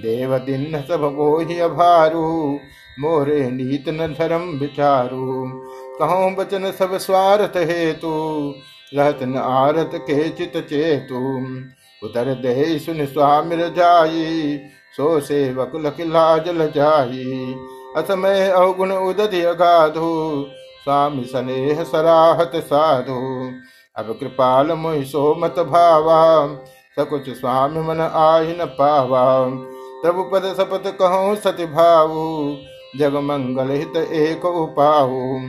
[0.00, 2.58] देव दिन सब मोहि अभारू,
[3.00, 5.46] मोरे नीत न धर्म विचारू।
[6.00, 8.10] कहो बचन सब स्वार्थ हेतु?
[8.94, 11.16] रहत न आरत के चित चेतु।
[12.06, 14.58] उतर दे सुन स्वामी जाई,
[14.96, 17.56] सो सेवक लख लाज जाई।
[17.96, 20.46] असमय अवगुण उदधि अगाधु,
[20.84, 23.50] स्वामी स्नेह सराहत साधु।
[23.96, 26.48] अब कृपाल मोहि सो मत भावा,
[26.98, 29.48] सकुच स्वामी मन आहि न पावा।
[30.02, 32.56] प्रभु पद सपत कहो सति भाऊ
[32.96, 35.40] जग मंगल हित एक उपाऊ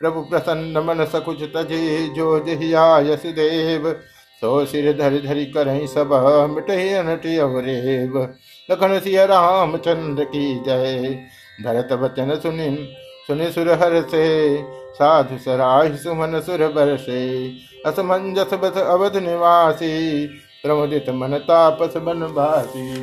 [0.00, 3.92] प्रभु प्रसन्न मन सकुच तजे जो जहिया यस देव।
[4.40, 6.12] सो सिर धर धरि करहि सब,
[6.50, 8.34] मिट अनट अवरेव।
[8.70, 11.18] लखन सिय राम चंद्र की जय।
[11.64, 12.88] भरत वचन सुनि
[13.26, 14.58] सुनि सुर हर से।
[14.94, 17.52] साधु सराहि सुमन सुर बरसे।
[17.86, 20.26] असमंजस बस अवध निवासी,
[20.62, 22.94] प्रमुदित मन तापस बनवासी।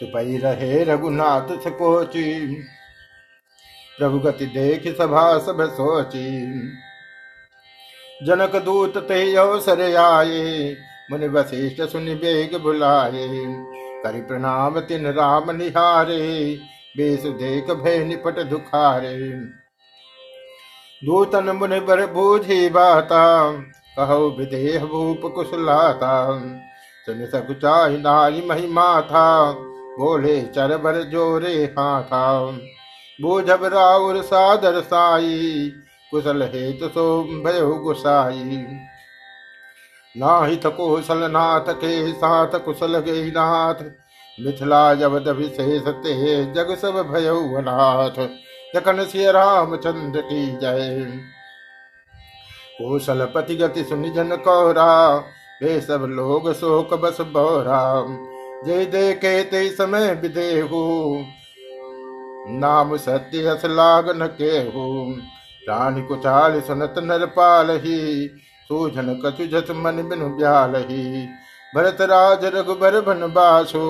[0.00, 2.62] चुपई रहे रघुनाथ सकोची
[3.98, 6.50] प्रभु गति देख सभा सब सोची।
[8.26, 10.76] जनक दूत ते अवसर आए,
[11.10, 13.28] मुनि वशिष्ठ सुनि बेग बुलाए।
[14.02, 16.54] करि प्रणाम तिन राम निहारे,
[16.96, 19.16] बेस देख भय निपट दुखारे।
[21.02, 23.52] दूतन मुनि बर बूझी बाता,
[23.96, 26.38] कहो विदेह भूप कुशलाता।
[27.06, 29.52] सुन सकुचाई नारी महिमा था
[29.98, 32.58] बोले चर भर जोरे हाथा।
[33.18, 35.72] बूझब राउर सादर साई,
[36.12, 37.04] कुशल हेतु सो
[37.44, 38.64] भयो गुसाई।
[40.14, 43.82] नाहित कुशल नाथ के साथ कुशल गे नाथ
[44.38, 46.14] मिथिला जबद विशेष ते
[46.52, 48.18] जग सब भयो अनाथ।
[48.74, 51.06] जखन सिय रामचंद्र की जय।
[52.78, 55.14] कौशल पति गति सुनि जन कौरा
[55.62, 57.82] वे सब लोग शोक बस बौरा।
[58.66, 60.82] जय देखे ते समय विदेहू
[62.46, 64.84] नाम सत्य हस लाग न के हो
[65.62, 67.98] रानी कुचाल सुनत नर पाल ही
[68.70, 71.26] सूझन कछु जस मन बिनु ब्याल ही
[71.72, 73.86] भरत राज रघुबर बन बासो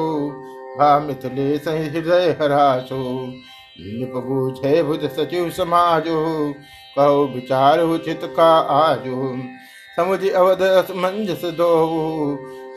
[0.78, 3.02] भा मिथिले सही हृदय हरासो।
[3.76, 6.18] निप बूझे बुध सचिव समाजो,
[6.98, 9.36] कहो विचार उचित का आजो।
[9.96, 11.70] समुझ अवध असमंजस दो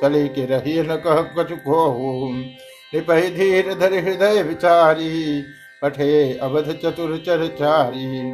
[0.01, 2.31] चले के रही न कह कछु को
[2.93, 5.41] निपहि धीर धर हृदय विचारी
[5.81, 8.31] पठे अवध चतुर चारी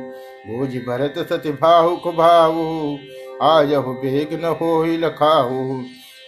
[0.48, 2.98] भोज भरत सति भाहु कुभाऊ,
[3.42, 5.82] आयहु बेग न हो लखाऊ।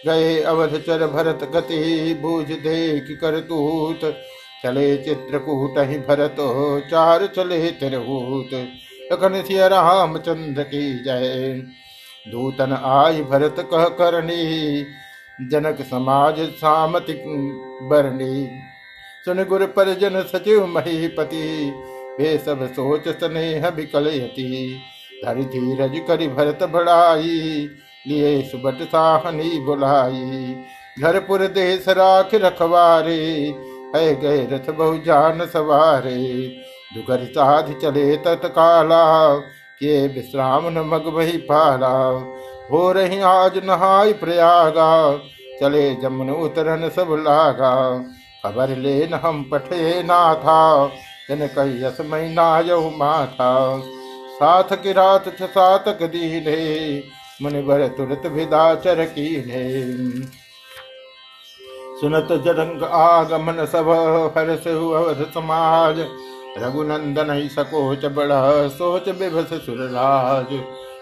[0.06, 4.00] गए अवध चर भरत गति भूज देख कर तूत
[4.62, 6.36] चले चित्रकूट ही भरत,
[6.90, 8.54] चार चले तिरहूत।
[9.12, 11.62] लखन सिय राम चंद्र की जय।
[12.26, 14.84] दूतन आय भरत कह करनी
[15.40, 17.14] जनक समाज सामति
[17.82, 18.46] बरनी
[19.26, 21.72] सुन गुर परिजन सचिव महीपति।
[22.20, 24.76] वे सब सोच स्नेह बिकलयति
[25.24, 27.68] धरि धीरज करि भरत बढ़ाई,
[28.06, 30.56] लिए सुबट साहनी बुलाई।
[31.00, 33.16] घर पुर देश राख रखवारे,
[33.96, 36.16] है गए रथ बहु जान सवारे।
[36.94, 39.36] दुगर साध चले तत्काला,
[39.80, 41.96] के विश्राम न मग वही पाला।
[42.70, 45.16] हो रही आज नहाय प्रयागा,
[45.60, 47.74] चले जमुन उतरन सब लागा।
[48.46, 50.62] खबर लेन हम पठे ना था
[51.30, 53.52] जन कही यस महीना यहु माथा।
[54.34, 56.58] साथ की रात छ सातक दीने
[57.42, 59.62] मुनिवर तुरत विदाचर कीने।
[62.00, 63.88] सुनत जरंग आगमन सब
[64.36, 66.00] हर्ष अवध समाज,
[66.58, 70.52] रघुनंदन ही सकोच बड़ा, सोच बिभस सुरराज।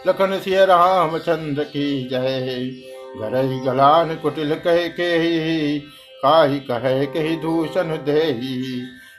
[0.09, 2.71] लखन सिय राम चंद्र की जय
[3.21, 3.37] घर
[3.67, 5.79] गलान कुटिल कह के ही
[6.25, 8.21] काही कहे के दूषण दे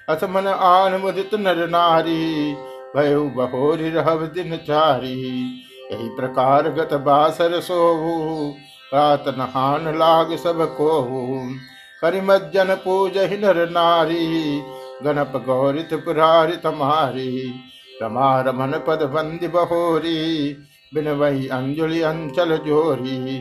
[0.09, 2.53] असमन आन मुदित नर नारी,
[2.95, 5.13] भयु बहोरी रहव दिन चारी।
[5.91, 8.49] यही प्रकार गत बासर सोहु,
[8.93, 11.01] रात नहान लाग सबको
[12.01, 14.61] करिमज्जन पूज नर नारी,
[15.03, 17.31] गणप गौरित पुरारित मारी।
[18.01, 20.21] रमा रमन पद बंदी बहोरी
[20.93, 23.37] बिन वही अंजलि अंचल जोरी।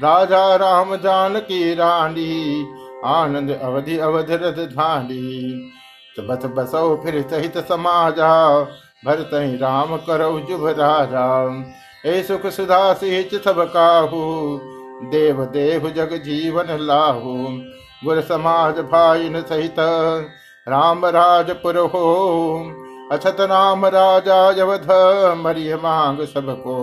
[0.00, 2.64] राजा राम जानकी रानी
[3.04, 5.72] आनंद अवधि अवध रथ धानी
[6.20, 8.60] बस बसो फिर सहित समाजा
[9.06, 9.30] भरत
[9.62, 11.26] राम करो जुभ राजा
[12.06, 14.22] ए सुख सुधा सिच सब काहू,
[15.10, 17.36] देव देव जग जीवन लाहू।
[18.04, 19.74] गुर समाज भाई न सहित
[20.68, 22.04] राम राजपुर हो
[23.12, 24.88] अछत नाम राजा जवध
[25.38, 26.76] मरिय मांग सबको।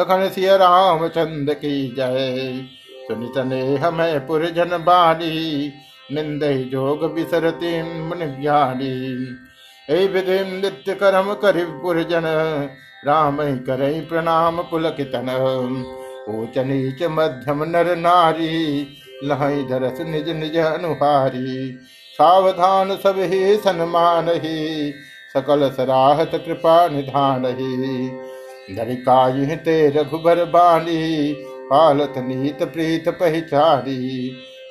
[0.00, 2.66] लखन सिय राम चंद की जय।
[3.08, 5.72] सुनि तने हमें पुरजन बाली
[6.10, 7.70] निंद जोग बिसरती
[8.02, 8.94] मन ज्ञानी
[9.88, 12.26] ऐ विधि नित्य करम करि पुरजन
[13.06, 13.36] राम
[13.66, 15.28] करे प्रणाम पुलकितन।
[16.30, 18.56] ऊच नीच मध्यम नर नारी,
[19.24, 21.72] लहई धरस निज निज अनुहारी।
[22.14, 24.92] सावधान सब ही सन्मान ही
[25.34, 28.08] सकल सराहत कृपा निधान ही
[28.76, 31.04] धरिकाई ते रघुबर बानी
[31.70, 33.98] पालत नीत प्रीत पहचारी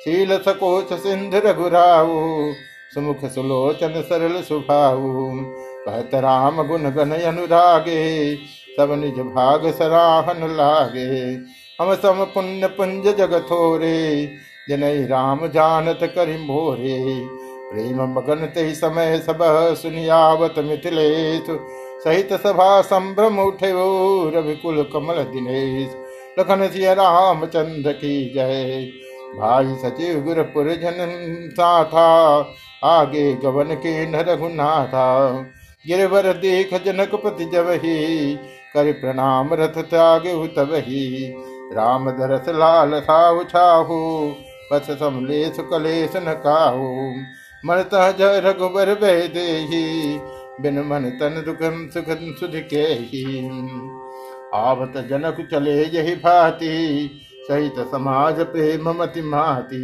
[0.04, 2.52] शील सकोच सिंध रघुराऊ
[2.94, 5.30] सुमुख सुलोचन सरल सुभाऊ
[5.86, 8.04] कहत राम गुण गण अनुरागे
[8.76, 11.08] सब निज भाग सराहन लागे
[11.78, 13.98] हम सम पुण्य पुंज जग थोरे
[14.68, 16.98] जनई राम जानत करि मोरे
[17.70, 19.38] प्रेम मगन ते समय सब
[19.78, 21.50] सुनियावत मिथिलेश
[22.04, 23.70] सहित सभा संभ्रम उठे
[24.32, 25.96] रविकुल कमल दिनेश
[26.38, 28.90] लखन सिय रामचंद्र की जय।
[29.36, 30.98] भाई सचिव गुरपुर जन
[31.52, 32.08] सा था
[32.84, 35.06] आगे गवन के न रघुनाथा
[35.84, 38.34] गिरवर देख जनक पति जब ही
[38.74, 41.04] कर प्रणाम रथ त्यागे तब ही
[41.72, 43.98] राम दरस लाल था उछाहू
[44.72, 46.88] पथ समलेश कलेश न काहू।
[47.64, 49.46] मरता ज रघुबर बह दे
[50.60, 53.24] बिन मन तन दुखम सुखम सुध के ही
[54.54, 57.10] आवत जनक चले यही भाति,
[57.42, 59.82] सहित समाज प्रेम मति माती।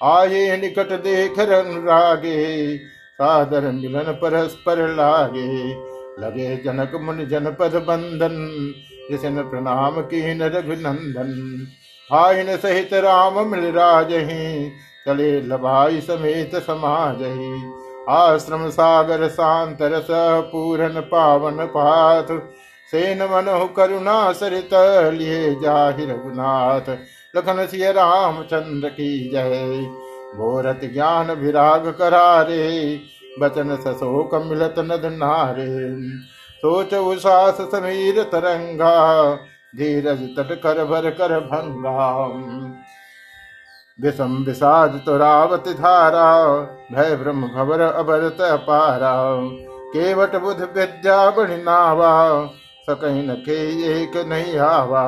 [0.00, 2.76] आए निकट देख रागे
[3.14, 5.74] सादर मिलन परस्पर लागे।
[6.20, 8.34] लगे जनक मुनि जनपद बंधन,
[9.10, 11.32] जिसन प्रणाम की रघुनंदन।
[12.10, 14.08] भाइन सहित राम मिल राज
[15.08, 17.22] चले लभाई समेत समाज
[18.08, 20.06] आश्रम सागर शांत रस
[20.50, 22.30] पूरन पावन पाथ
[22.92, 24.70] सेन मनो करुणा सरित
[25.14, 26.90] लिए जाहि रघुनाथ।
[27.36, 29.80] लखन सिय रामचंद्र की जय।
[30.36, 33.00] भोरत ज्ञान विराग करारे
[33.40, 35.96] बचन सशोक मिलत नद नारे।
[36.58, 39.34] सोच उसास समीर तरंगा।
[39.76, 42.26] धीरज तट कर भर कर भंगा।
[44.00, 46.46] विषम विषाद तुरावत धारा।
[46.92, 49.40] भय ब्रह्म भवर अभरत पारा
[49.92, 52.50] केवट बुध विद्या बणि नावा।
[52.88, 53.58] सकही के
[53.92, 55.04] एक नहीं आवा।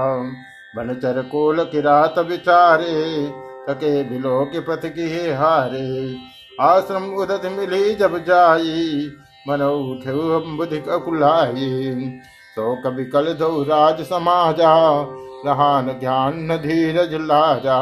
[0.77, 2.95] बनचर कोल किरात विचारे
[3.69, 5.89] सके बिलो के पथ की हारे।
[6.61, 9.11] आश्रम उदत मिली जब जाई
[9.49, 10.13] मन उठे
[10.57, 12.05] बुधि ककुलाई
[12.57, 14.75] तो कभी कल दो राज समाजा
[15.47, 17.79] रहान ज्ञान धीरज लाजा।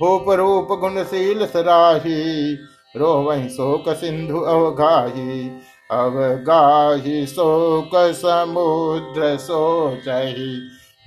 [0.00, 2.54] भूप रूप गुणशील सराही
[2.94, 5.48] रो वही शोक सिंधु अवगाही
[5.90, 10.58] अवगाही शोक समुद्र सोचही,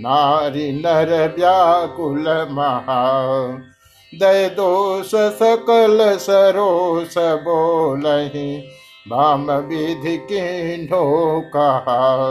[0.01, 3.21] नारी नर व्याकुल महा।
[4.19, 8.57] दय दोष सकल सरोस बोलही
[9.07, 12.28] भाम विधि किन्हो कहा।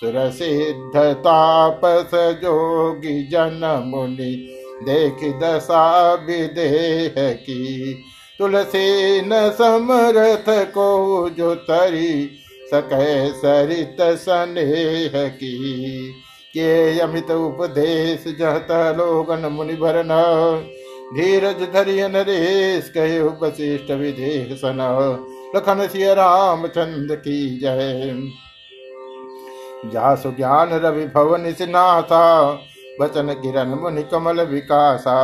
[0.00, 7.94] सुर सिद्ध तापस जोगी जन मुनि, देख दशा विदेह की।
[8.40, 12.30] तुलसी न समरथ को जो तरी
[12.74, 16.10] सके सरित स्नेह की।
[16.54, 20.12] के अमित उपदेश जहत लोगन मुनि भरन
[21.16, 24.78] धीरज धरिय नरेश कहे वशिष्ठ विदेह सन।
[25.56, 28.14] लखन सिय रामचंद्र की जय।
[29.92, 32.24] जासु ज्ञान रवि भवन सिनाथा
[33.00, 35.16] वचन किरण मुनि कमल विकासा।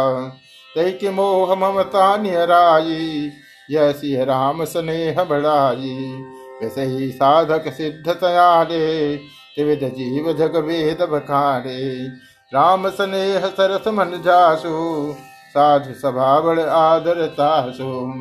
[0.77, 3.33] तय कि मोह ममता निहराई
[3.71, 6.25] यह राम स्नेह बढ़ाई।
[6.63, 9.17] वैसे ही साधक सिद्ध तयारे,
[9.55, 12.09] त्रिविध जीव जग वेद बखारे।
[12.55, 15.15] राम स्नेह सरस मन जासु,
[15.49, 18.13] साधु सभा बड़ आदर तासु।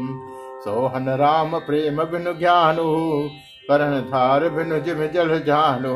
[0.65, 2.85] सोहन राम प्रेम बिनु ज्ञानु,
[3.67, 5.93] करण धार बिनु जिम जल जानु।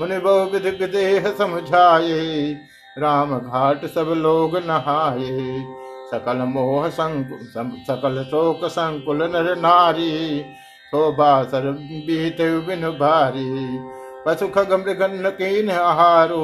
[0.00, 2.56] मुनि बहु विधि देह समझाए
[2.96, 5.62] राम घाट सब लोग नहाए।
[6.10, 10.40] सकल मोह सकल शोक संकुल नर नारी।
[10.92, 11.70] शोभा सर
[12.06, 13.78] बीत बिन भारी।
[14.26, 16.42] पशु खग मृगन कीन आहारो।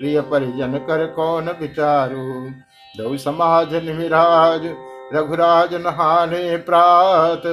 [0.00, 2.24] प्रिय परिजन कर कौन विचारो।
[2.94, 4.66] दो समाज निराज
[5.14, 7.46] रघुराज नहाने प्रात।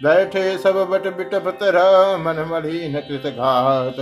[0.00, 3.98] बैठे सब बट बिटप तरह मन मलिन कृत घात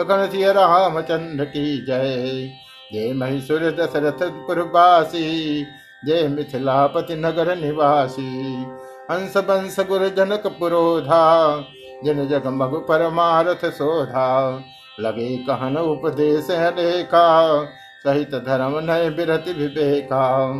[0.00, 2.50] लखन सिय रामचंद्र की जय।
[2.92, 5.62] जय महिषुर दशरथ पुरवासी
[6.04, 8.66] जय मिथिलापति नगर निवासी।
[9.10, 11.56] हंस बंस गुर जनक पुरोधा,
[12.04, 14.62] जिन जग मगु परमारथ सोधा
[15.00, 17.64] लगे कहन उपदेश अनेका,
[18.04, 20.52] सहित धर्म नय बिरति विवेका।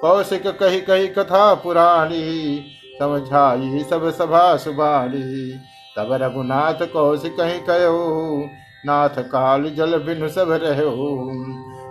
[0.00, 2.62] कौशिक कही कही कथा पुराणी
[2.98, 5.52] समझाई सब सभा सुबानी।
[5.96, 8.48] तब रघुनाथ कौशिक कही कहो,
[8.86, 11.30] नाथ काल जल बिनु सब रहो।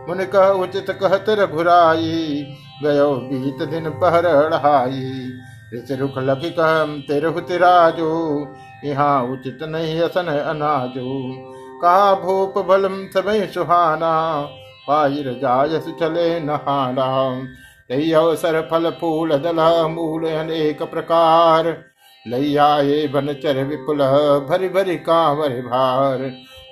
[0.07, 2.45] मुन कह, उचित कहत रघुराई,
[2.83, 5.01] गयो बीत दिन पहर अढ़ाई।
[5.73, 8.09] ऋष रुख लखी कह तेरहु तिराजो
[8.85, 11.11] यहाँ उचित नहीं असन अनाजो।
[11.81, 14.11] कहा भूप बलम समय सुहाना
[14.87, 17.07] पाहिर जायस चले नहाना।
[17.89, 21.67] तही अवसर फल फूल दल मूल अनेक प्रकार।
[22.25, 24.03] लैयाए बन चर विपुल
[24.49, 26.19] भरी भरी कांवर भार।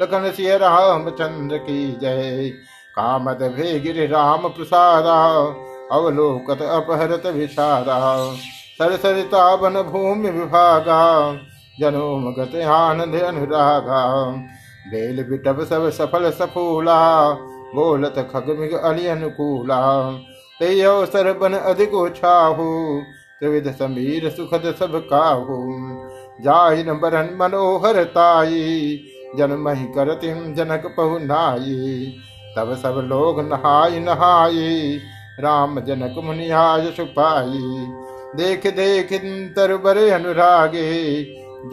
[0.02, 2.52] लखन सिय राम चंद्र की जय।
[3.00, 5.18] कामद भे गिर राम प्रसादा
[5.92, 8.00] अवलोकत अपहरत विषादा।
[8.80, 11.04] सरसरिता बन भूमि विभागा,
[11.80, 14.02] जनोम गत आनंद अनुरागा।
[14.86, 17.00] बेल बिटब सब सफल सफूला,
[17.76, 19.80] बोलत खगमिग अलि अनुकूला।
[20.60, 22.70] ते अवसर बन अधिक छाहु
[23.40, 25.58] त्रिविध समीर सुखद सब काहु।
[26.42, 29.00] जाहिन बरन मनोहर ताई
[29.38, 32.16] जन मही करतिम जनक पहुनाई।
[32.56, 35.00] तब सब लोग नहाई नहाई,
[35.40, 37.88] राम जनक मुनिहाय सुपाई
[38.36, 39.14] देख देख
[39.56, 41.24] तर बरे अनुरागे,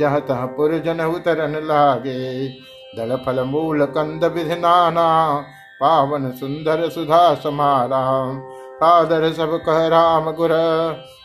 [0.00, 2.48] जह तह पुर जन उतरन लागे।
[2.96, 5.06] दल फल मूल कंद विधि नाना,
[5.80, 8.04] पावन सुंदर सुधा समारा।
[8.82, 10.50] आदर सब कह राम गुर,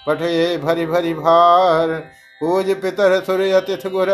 [0.07, 1.87] पठे भरी भरी भार।
[2.41, 4.09] पूज पितर सूर्य अतिथ गुर,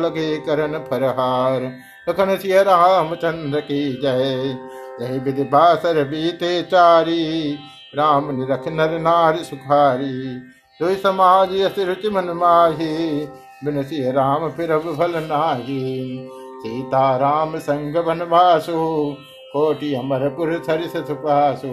[0.00, 1.62] लगे करन फरहार।
[2.08, 2.64] लखन सिय
[3.16, 4.56] चंद्र की जय।
[4.98, 7.52] जय विधि बासर बीते चारी,
[7.94, 10.38] राम निरख नर नार सुखारी।
[10.80, 13.26] तो समाज यस रुचि मन माही
[13.64, 16.28] बिन सिय राम फिर भल नाही।
[16.62, 18.72] सीता राम संग वनवासु,
[19.52, 21.68] कोटि अमरपुर सरिस सुपासु।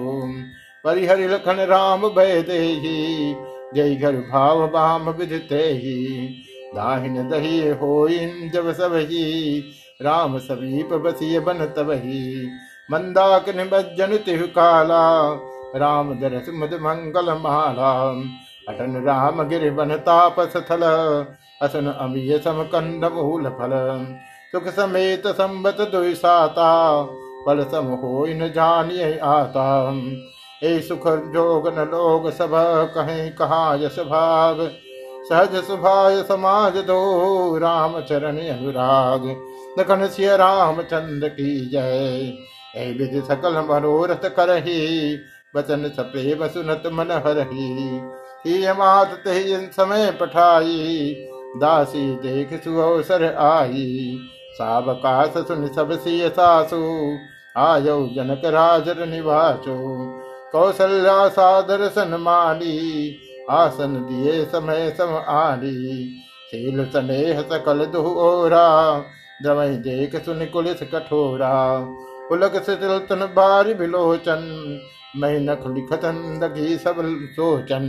[0.84, 2.61] परिहरि लखन राम भय दे
[3.76, 6.28] जय घर भाव बाम विधते ही।
[6.76, 8.07] दाहिन दही हो
[8.53, 8.93] जब सब
[10.01, 12.49] राम समीप बसिय बन तब ही
[12.89, 15.03] मंदाक निमज्जन तिहु काला।
[15.75, 17.89] राम दरस मुद मंगल माला।
[18.69, 20.83] अटन राम गिर बन तापस थल।
[21.61, 23.75] असन अमीय सम कंद मूल फल।
[24.51, 26.71] सुख समेत संबत दुसाता
[27.47, 29.67] पल सम हो न जानिए आता।
[30.63, 32.51] ए सुख जोग न लोग सब
[32.95, 34.67] कहें कहा यश भाग
[35.29, 36.99] सहज सुभाय समाज दो
[37.57, 39.25] राम चरण अनुराग।
[39.79, 42.31] लखन सिय राम चंद्र की जय।
[42.78, 45.15] विधि सकल मनोरथ करही,
[45.55, 48.01] वचन सप्रेम सुनत मन हरही।
[48.73, 51.15] मात ते समय पठाई,
[51.57, 54.17] दासी देख सुअवसर आई।
[54.53, 55.91] सावकाश सुन सब
[56.28, 56.84] सासु,
[57.57, 59.78] आयो जनक राजर निवासो
[60.51, 63.17] कौशल्या सादर सन्मानी
[63.49, 66.05] आसन दिए समय सम आली
[66.51, 68.99] शील स्नेह सकल दुहोरा
[69.43, 71.80] द्रवई देख सुन कुलिस कठोरा।
[72.30, 74.43] पुलक से तिलतन बारी बिलोचन
[75.15, 76.95] मैं नख लिखतन लगी सब
[77.32, 77.86] सोचन।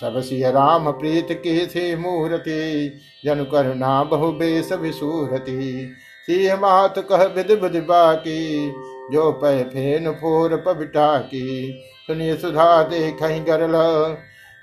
[0.00, 2.92] सब सिय राम प्रीत के थे मूर्ति,
[3.24, 5.94] जन करुणा बहु बेस विसूरति।
[6.26, 8.72] सिंह मात कह विध बुधि बाकी,
[9.12, 11.74] जो पै फेन फोर पबिटा की
[12.06, 13.74] सुनिए सुधा देख गरल,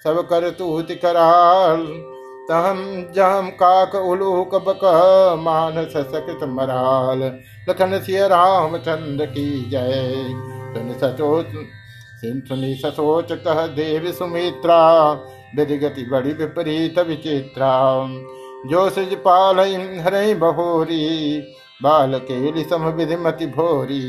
[0.04, 1.88] सब कर तूत कराल।
[2.50, 2.80] तहम
[3.16, 4.80] जहम काक उलूक बक
[5.40, 7.22] मानस सकृत मराल।
[7.70, 10.14] लखन सिय राम चंद्र की जय।
[10.74, 11.46] सुन सचोच
[12.48, 15.12] सुनी ससोच कह देव सुमित्रा
[15.56, 17.74] विधिगति बड़ी विपरीत विचित्रा।
[18.66, 19.60] जो सज पाल
[20.00, 21.40] हरे बहोरी,
[21.84, 24.02] बाल केली सम विधि मति भोरी।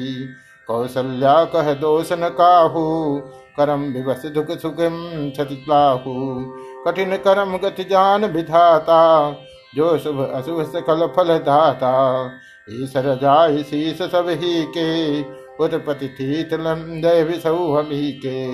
[0.68, 2.84] कौशल्या कह दोष न काहू,
[3.56, 4.94] करम विवस दुख सुखम
[5.36, 6.14] छतिलाहू
[6.86, 9.30] कठिन करम गति जान विधाता,
[9.74, 11.92] जो शुभ अशुभ सकल फल दाता।
[12.68, 15.20] ईश्वर जाय शीस सब ही के
[15.64, 18.46] उत्पति थीत लंदय हमी के।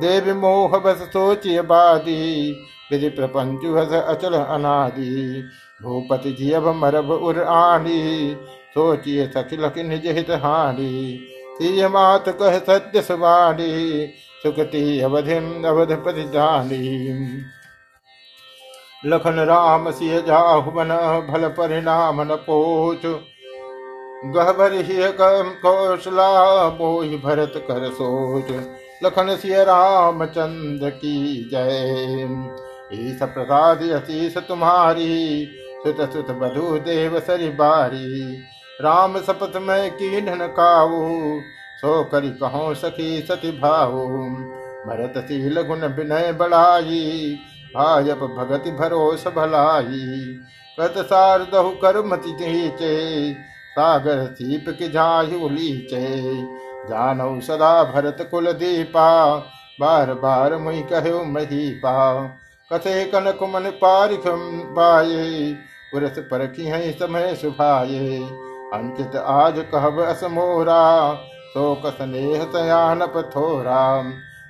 [0.00, 2.52] देव मोह बस सोचिय बादी
[2.92, 5.42] विधि प्रपंचु हस अचल अनादि।
[5.80, 8.34] भूपति जियब मरब उर आनी
[8.74, 11.18] सोचिए सखिल निज हित हानि
[11.58, 14.06] तीय मात कह सत्य सुबानी
[14.42, 17.42] सुखती अवधिम अवधपति जानी
[19.06, 20.88] लखन राम सिय जाहु मन
[21.28, 23.06] भल परिणाम न गहबर
[25.62, 28.50] कौशला बोहि भरत कर सोच।
[29.04, 32.28] लखन सिय रामचंद्र की जय।
[32.92, 35.48] ईस प्रसाद अतीस तुम्हारी,
[35.86, 38.38] सुत सुत बधु देव सरि बारी।
[38.80, 41.40] राम सपत में की ढन काऊ
[41.78, 44.06] सो करी कहो सखी सती भाऊ
[44.86, 47.38] भरत शील गुण विनय बढ़ाई
[47.76, 50.38] भाजप भगति भरोस भलाई।
[50.80, 52.36] कत सार दहु कर मति
[53.78, 56.06] सागर सीप की झायु लीचे
[56.88, 59.08] जानौ सदा भरत कुल दीपा,
[59.80, 61.96] बार बार मुई कहो मही पा
[62.70, 64.22] कथे कनक मन पारिख
[64.76, 65.52] पाए
[65.92, 68.16] पुरस परखी है समय सुभाए
[68.74, 70.82] अंकित आज कहब असमोरा
[71.48, 73.84] शोक स्नेह सयान पथोरा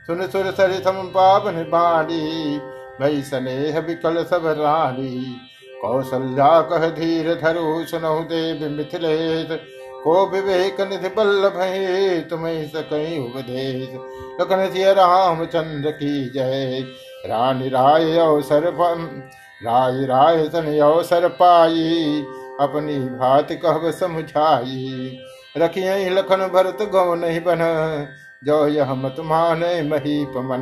[0.07, 2.59] सुन सुर सरि सम पावन बाड़ी,
[3.01, 5.37] भई स्नेह विकल सब रानी।
[5.83, 9.59] कौशल्या कह धीर धरु सुनहु देव मिथिलेश
[10.05, 11.59] को विवेक निधि बल्लभ
[12.31, 13.89] तुम्हें सकई उपदेश।
[14.41, 16.85] लखन सिय रामचंद्र की जय।
[17.27, 18.71] रानी राय अवसर
[19.65, 22.25] राय राय सन अवसर पाई।
[22.61, 25.19] अपनी भात कहब समझाई।
[25.59, 27.61] रखिए लखन भरत गौ नहीं बन।
[28.45, 30.61] जो यह मत माने मही पमन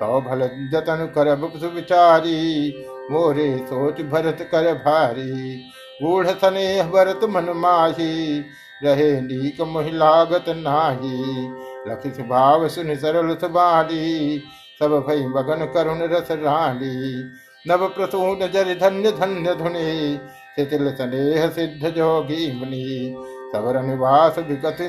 [0.00, 0.40] तो भल
[0.72, 2.70] जतन कर सुविचारी।
[3.10, 5.56] मोरे सोच भरत कर भारी,
[6.02, 8.40] गूढ़ स्नेह भरत मन माही,
[8.84, 11.48] रहे नीक महिलागत नाही।
[11.88, 14.38] लख भाव सुन सरल सुबाली,
[14.78, 17.22] सब भई मगन करुण रस रानी
[17.64, 20.18] नव प्रसून जर धन्य धन्य धुनि,
[20.56, 23.14] शिथिल स्नेह सिद्ध जोगी मुनि।
[23.52, 24.88] सवर निवास विकति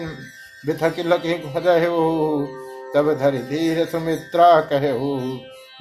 [0.66, 1.34] बिथक लखि
[2.96, 5.16] तब धरि धीर सुमित्रा कहु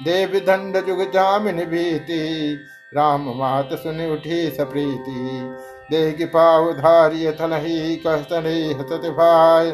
[0.03, 2.59] देव दंड जुग जामिन भीति।
[2.93, 5.49] राम मात सुन उठी सप्रीति।
[5.91, 9.73] देगी पाव धारिय थलही, कह हसत भाई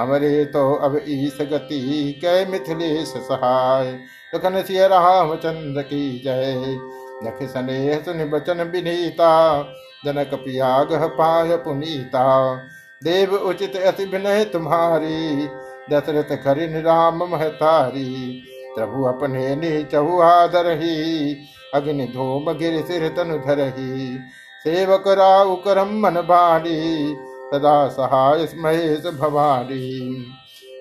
[0.00, 3.98] हमरे तो अब ईस गति, कै मिथिलेश सहाय।
[4.34, 6.78] लखन सिय राम चंद्र की जय।
[7.24, 9.62] नख स्नेह सुन बचन विनीता।
[10.04, 12.56] जनक पियाग पाय पुनीता।
[13.04, 15.48] देव उचित अति विनय तुम्हारी।
[15.90, 18.42] दशरथ करिन राम महतारी।
[18.74, 21.36] प्रभु अपने नीचहु आदर ही।
[21.74, 24.18] अग्नि धूम गिर सिर तनु धरही
[24.64, 27.14] सेवक राउ करम मन बाड़ी
[27.54, 30.26] सदा सहाय महेश भवानी।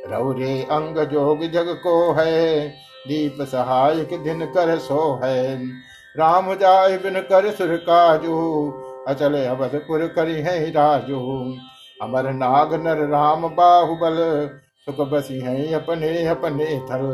[0.08, 2.68] रौरे अंग जोग जग को है,
[3.08, 5.66] दीप सहाय के दिन कर सो है।
[6.18, 8.38] राम जाय बिन कर सुर काजू,
[9.08, 11.20] अचल अवधपुर करी है राजू।
[12.02, 14.18] अमर नाग नर राम बाहुबल,
[14.86, 17.06] सुख बसी है अपने अपने थल।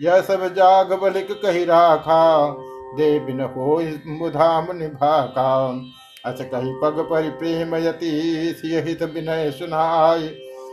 [0.00, 2.48] यह सब जाग बलिक कही राखा,
[2.96, 3.76] दे बिन हो
[4.16, 5.52] मुधाम निभाका
[6.24, 8.10] अस कही पग पर प्रेम यति,
[8.58, 10.28] सिय हित विनय सुनाय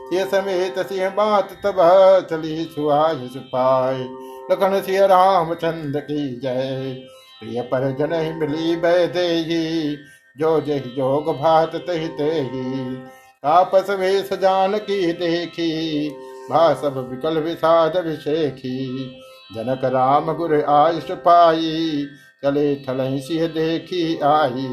[0.05, 1.77] सिय समेत सिंह बात तब
[2.29, 4.03] चली सुहाय सुपाय
[4.51, 6.93] लखन सिय रामचंद्र की जय।
[7.39, 9.27] प्रिय पर जन मिली बै दे
[10.37, 12.95] जो जही जोग भात तही तेही।
[13.43, 15.71] तापस वेश जान की देखी
[16.49, 19.05] भा सब विकल विषाद विषेखी
[19.55, 22.05] जनक राम गुर आयुष पाई,
[22.43, 24.67] चले थलही सिंह देखी आई।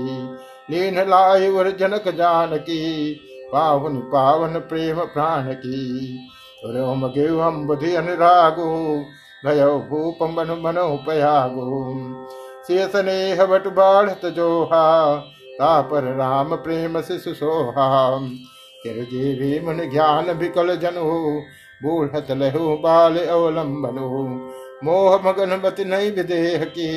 [0.70, 3.14] लीन लाय उर जनक जान की
[3.52, 6.18] पावन पावन प्रेम प्राण की।
[6.66, 8.70] रोम गेव हम बुधि अनुरागो,
[9.46, 11.68] भयो भूप मन मनो पयागो
[12.66, 15.16] शेष नेह बट बाढ़त जोहा,
[15.52, 18.18] तापर राम प्रेम से सुसोहा
[18.82, 21.08] चिरजीवी मन ज्ञान विकल जनु
[21.82, 24.08] बूढ़त लहु बाल अवलंबनु
[24.84, 26.90] मोह मगन बत नहीं विदेह की।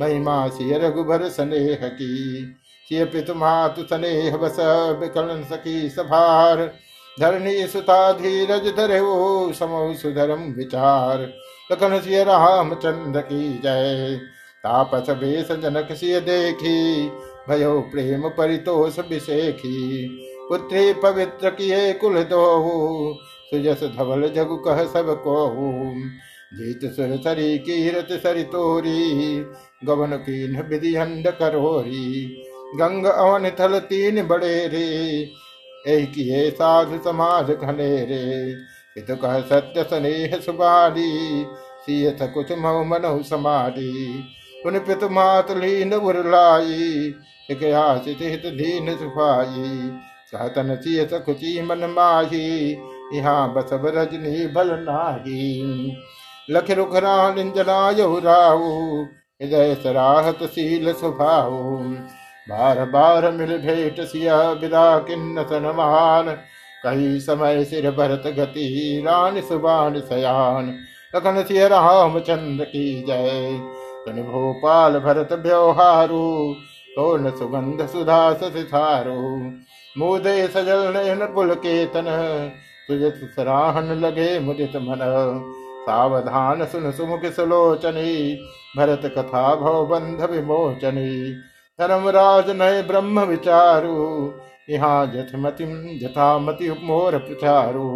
[0.00, 2.44] महिमा सिय रघुबर स्नेह की।
[2.88, 4.56] किए पितु मातु स्नेह बस
[5.00, 6.72] विकलन सखी सभार।
[7.20, 9.00] धरणी सुता धीरज धरे
[9.54, 11.20] समो सुधरम विचार।
[11.72, 14.20] लखन सिय रामचंद्र की जय।
[14.64, 17.10] तापस बेस जनक सिय देखी।
[17.48, 20.08] भयो प्रेम परितोष विषेखी
[20.48, 22.42] पुत्री पवित्र किए कुल दो
[23.52, 25.34] सुजस धवल जगु कह सबको
[26.54, 29.00] जीत सुर सरी, कीरत सरी तोरी।
[29.84, 32.24] गवन कीन विधि हंड करोरी।
[32.76, 34.86] गंग अवन थल तीन बड़े रे
[35.88, 38.22] एक ये साधु समाज घने रे
[38.96, 41.10] इत कह सत्य स्नेह सुबाली
[41.86, 43.92] सीयत कुछ मऊ मनु समाधि
[44.64, 47.14] पुन पित मात लीन उरलाई
[47.50, 49.90] हित दीन सुखाई
[50.32, 52.74] सहतन सियत कुची मन माही।
[53.12, 55.96] यहाँ बसब रजनी भल नाही।
[56.50, 58.70] लख रुख रान राऊ
[59.40, 61.52] हृदय सराहत शील स्वभाव
[62.46, 66.30] बार बार मिल भेट सिया विदा किन्न सनमान
[66.84, 70.74] कही समय सिर भरत गति रान सुबान सयान।
[71.14, 73.58] लखन सिय राम चंद्र की जय।
[74.06, 76.22] तन भोपाल भरत व्यवहारु
[76.96, 79.20] तो न सुगंध सुधा सिथारो
[79.96, 82.06] मुदे सजल नयन पुल केतन
[82.88, 85.00] तुझ सराहन लगे मुदित मन।
[85.82, 88.38] सावधान सुन सुमुख सुलोचनी।
[88.76, 91.32] भरत कथा भव बंध विमोचनी।
[91.78, 93.94] धर्मराज नय ब्रह्म विचारु।
[94.70, 95.64] यहाँ जथमति
[96.02, 97.88] जथा मति मोर प्रचारु।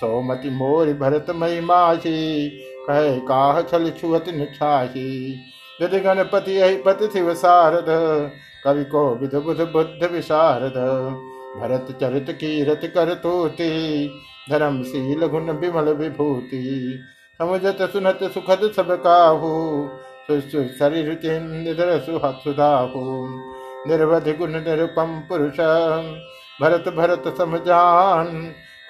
[0.00, 2.48] सौमति मोर भरत मई मासी
[2.88, 5.06] कह काह छल छुअति निछासी
[5.80, 7.86] विधि गणपति पति शिव सारद
[8.64, 10.74] कवि को विध बुध बुद्ध विशारद।
[11.58, 13.68] भरत चरित कीरत कर तोते
[14.50, 16.64] धर्मशील गुण विमल विभूति।
[17.40, 19.52] समुझत सुनत सुखद सब काहू
[20.30, 21.98] शरीर चिन्ह
[22.44, 23.02] सुधाहू।
[23.88, 25.58] निर्वधि गुण निरुपम पुरुष,
[26.60, 28.26] भरत भरत समझान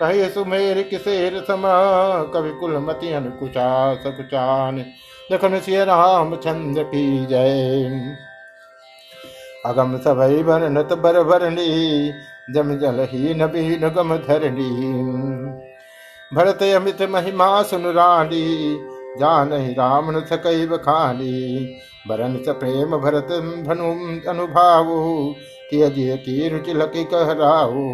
[0.00, 1.62] कहे सुमेर किसेर सम,
[2.34, 4.84] कवि कुल मति अनुकुचा सकुचान
[5.32, 8.16] लखन सिय राम चंद्र की जय।
[9.66, 12.12] अगम सबई वर्णत बर भरणी
[12.48, 14.70] जम जल ही नबी नगम धरणी
[16.30, 18.44] भरत अमित महिमा सुन रानी
[19.20, 21.34] जान ही राम न सकई बखानी
[22.08, 23.32] बरन स प्रेम भरत
[23.66, 23.90] भनु
[24.30, 24.94] अनुभाव
[25.70, 27.84] किय जिय की रुचि लकी कह राहु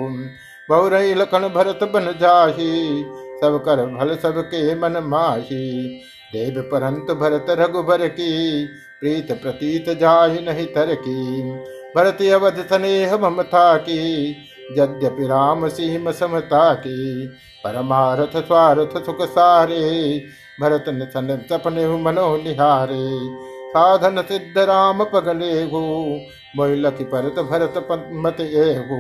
[0.69, 2.73] बहुरई लखन भरत बन जाही
[3.43, 5.65] सब कर भल सब के मन माही
[6.33, 8.33] देव परंत भरत रघुबर की
[9.01, 11.21] प्रीत प्रतीत जाहि नहीं तर की
[11.97, 14.01] भरत अवध स्नेह ममता की
[14.78, 17.26] यद्यपि राम सीम समता की
[17.64, 19.80] परमारथ स्वार्थ सुख सारे
[20.61, 23.03] भरत सन सपने मनो निहारे
[23.74, 25.80] साधन सिद्ध राम पगले हो
[26.57, 27.86] मोह लखी परत भरत
[28.24, 28.99] मत एहु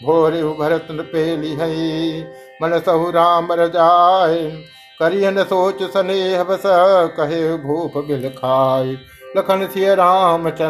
[0.00, 1.70] भोरे भरत पेली है
[2.62, 4.36] मन सहु राम रजाय
[5.00, 6.62] करियन सोच स्नेह बस
[7.16, 8.96] कहे भूप बिल खाय
[9.36, 10.66] लखन सिय राम चंद्र